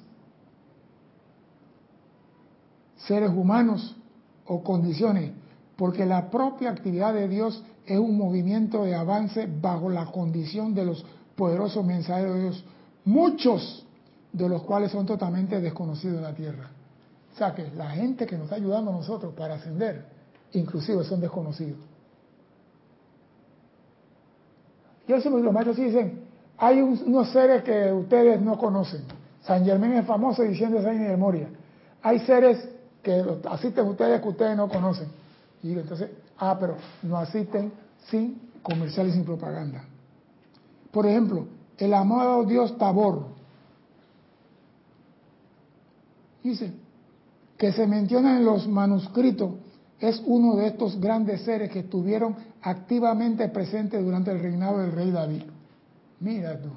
[3.06, 3.96] seres humanos
[4.46, 5.32] o condiciones,
[5.76, 10.84] porque la propia actividad de Dios es un movimiento de avance bajo la condición de
[10.84, 11.04] los
[11.34, 12.64] poderosos mensajeros de Dios,
[13.04, 13.86] muchos
[14.32, 16.70] de los cuales son totalmente desconocidos en la tierra.
[17.34, 20.04] O sea que la gente que nos está ayudando a nosotros para ascender,
[20.52, 21.80] inclusive son desconocidos.
[25.08, 26.20] Y eso los maestros dicen,
[26.58, 29.02] hay unos seres que ustedes no conocen.
[29.42, 31.48] San Germán es famoso diciendo esa de Moria.
[32.02, 32.68] Hay seres
[33.02, 35.08] que asisten ustedes que ustedes no conocen.
[35.62, 37.72] Y entonces, ah, pero no asisten
[38.10, 39.84] sin comercial y sin propaganda.
[40.90, 41.46] Por ejemplo,
[41.78, 43.26] el amado Dios Tabor.
[46.42, 46.72] Dice
[47.56, 49.52] que se menciona en los manuscritos,
[50.00, 55.10] es uno de estos grandes seres que estuvieron activamente presentes durante el reinado del rey
[55.12, 55.42] David.
[56.18, 56.70] Mira tú.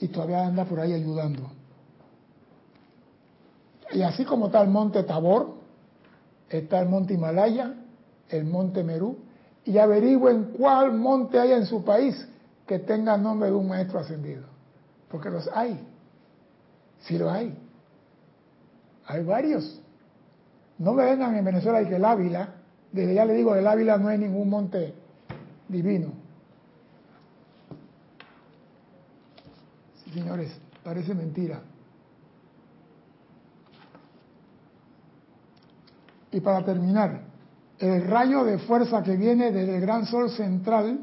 [0.00, 1.61] Y todavía anda por ahí ayudando.
[3.92, 5.54] Y así como está el monte Tabor,
[6.48, 7.74] está el monte Himalaya,
[8.28, 9.18] el monte Merú,
[9.64, 12.26] y averigüen cuál monte hay en su país
[12.66, 14.44] que tenga nombre de un maestro ascendido.
[15.08, 15.78] Porque los hay.
[17.00, 17.56] Sí lo hay.
[19.06, 19.80] Hay varios.
[20.78, 22.48] No me vengan en Venezuela y que el Ávila,
[22.90, 24.94] desde ya le digo, el Ávila no hay ningún monte
[25.68, 26.22] divino.
[30.12, 30.52] señores,
[30.84, 31.62] parece mentira.
[36.32, 37.20] Y para terminar,
[37.78, 41.00] el rayo de fuerza que viene desde el gran sol central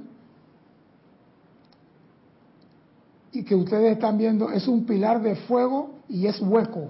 [3.32, 6.90] y que ustedes están viendo es un pilar de fuego y es hueco.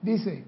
[0.00, 0.44] Dice,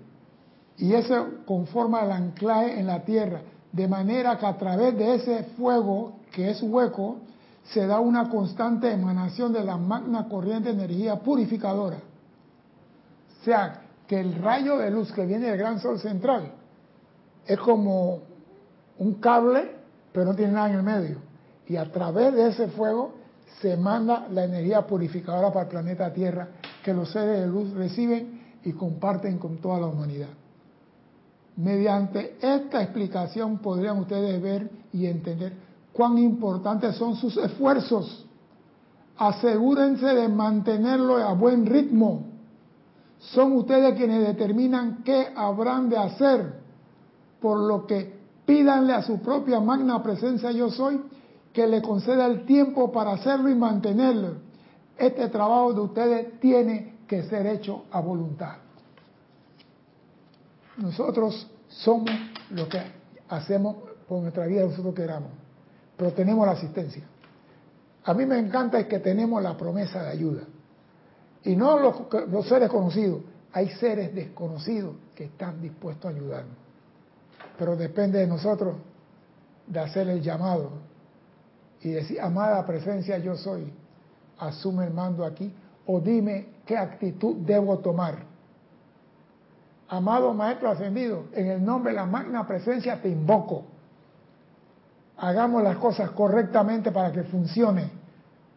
[0.79, 5.45] y eso conforma el anclaje en la tierra, de manera que a través de ese
[5.57, 7.19] fuego que es hueco,
[7.65, 11.97] se da una constante emanación de la magna corriente de energía purificadora.
[13.41, 16.53] O sea, que el rayo de luz que viene del gran sol central
[17.47, 18.21] es como
[18.99, 19.71] un cable,
[20.13, 21.19] pero no tiene nada en el medio.
[21.67, 23.15] Y a través de ese fuego
[23.61, 26.49] se manda la energía purificadora para el planeta Tierra,
[26.83, 30.29] que los seres de luz reciben y comparten con toda la humanidad.
[31.57, 35.53] Mediante esta explicación podrían ustedes ver y entender
[35.93, 38.27] cuán importantes son sus esfuerzos.
[39.17, 42.34] Asegúrense de mantenerlo a buen ritmo.
[43.33, 46.61] Son ustedes quienes determinan qué habrán de hacer,
[47.41, 48.15] por lo que
[48.45, 51.01] pídanle a su propia magna presencia yo soy
[51.53, 54.35] que le conceda el tiempo para hacerlo y mantenerlo.
[54.99, 58.57] Este trabajo de ustedes tiene que ser hecho a voluntad.
[60.77, 62.11] Nosotros somos
[62.51, 62.81] lo que
[63.29, 63.77] hacemos
[64.09, 65.45] por nuestra vida, nosotros queramos
[65.97, 67.05] pero tenemos la asistencia.
[68.05, 70.43] A mí me encanta es que tenemos la promesa de ayuda.
[71.45, 73.21] Y no los, seres conocidos,
[73.53, 76.57] hay seres desconocidos que están dispuestos a ayudarnos.
[77.59, 78.77] Pero depende de nosotros
[79.67, 80.71] de hacer el llamado
[81.81, 83.73] y decir, amada presencia yo soy,
[84.39, 85.53] asume el mando aquí
[85.87, 88.17] o dime qué actitud debo tomar.
[89.89, 93.65] Amado Maestro Ascendido, en el nombre de la magna presencia te invoco
[95.17, 97.91] hagamos las cosas correctamente para que funcione,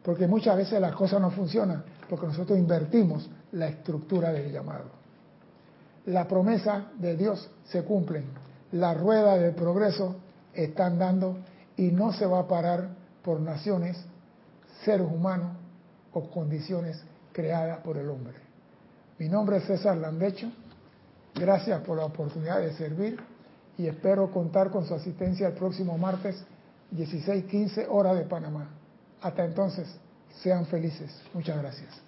[0.07, 4.85] porque muchas veces las cosas no funcionan, porque nosotros invertimos la estructura del llamado.
[6.05, 8.23] La promesa de Dios se cumple,
[8.71, 10.15] la rueda del progreso
[10.53, 11.39] está andando
[11.75, 12.87] y no se va a parar
[13.21, 13.97] por naciones,
[14.85, 15.57] seres humanos
[16.13, 17.03] o condiciones
[17.33, 18.35] creadas por el hombre.
[19.19, 20.49] Mi nombre es César Landecho,
[21.35, 23.19] gracias por la oportunidad de servir
[23.77, 26.41] y espero contar con su asistencia el próximo martes
[26.93, 28.69] 16:15 hora de Panamá.
[29.27, 29.85] Hasta entonces,
[30.41, 31.11] sean felices.
[31.33, 32.06] Muchas gracias.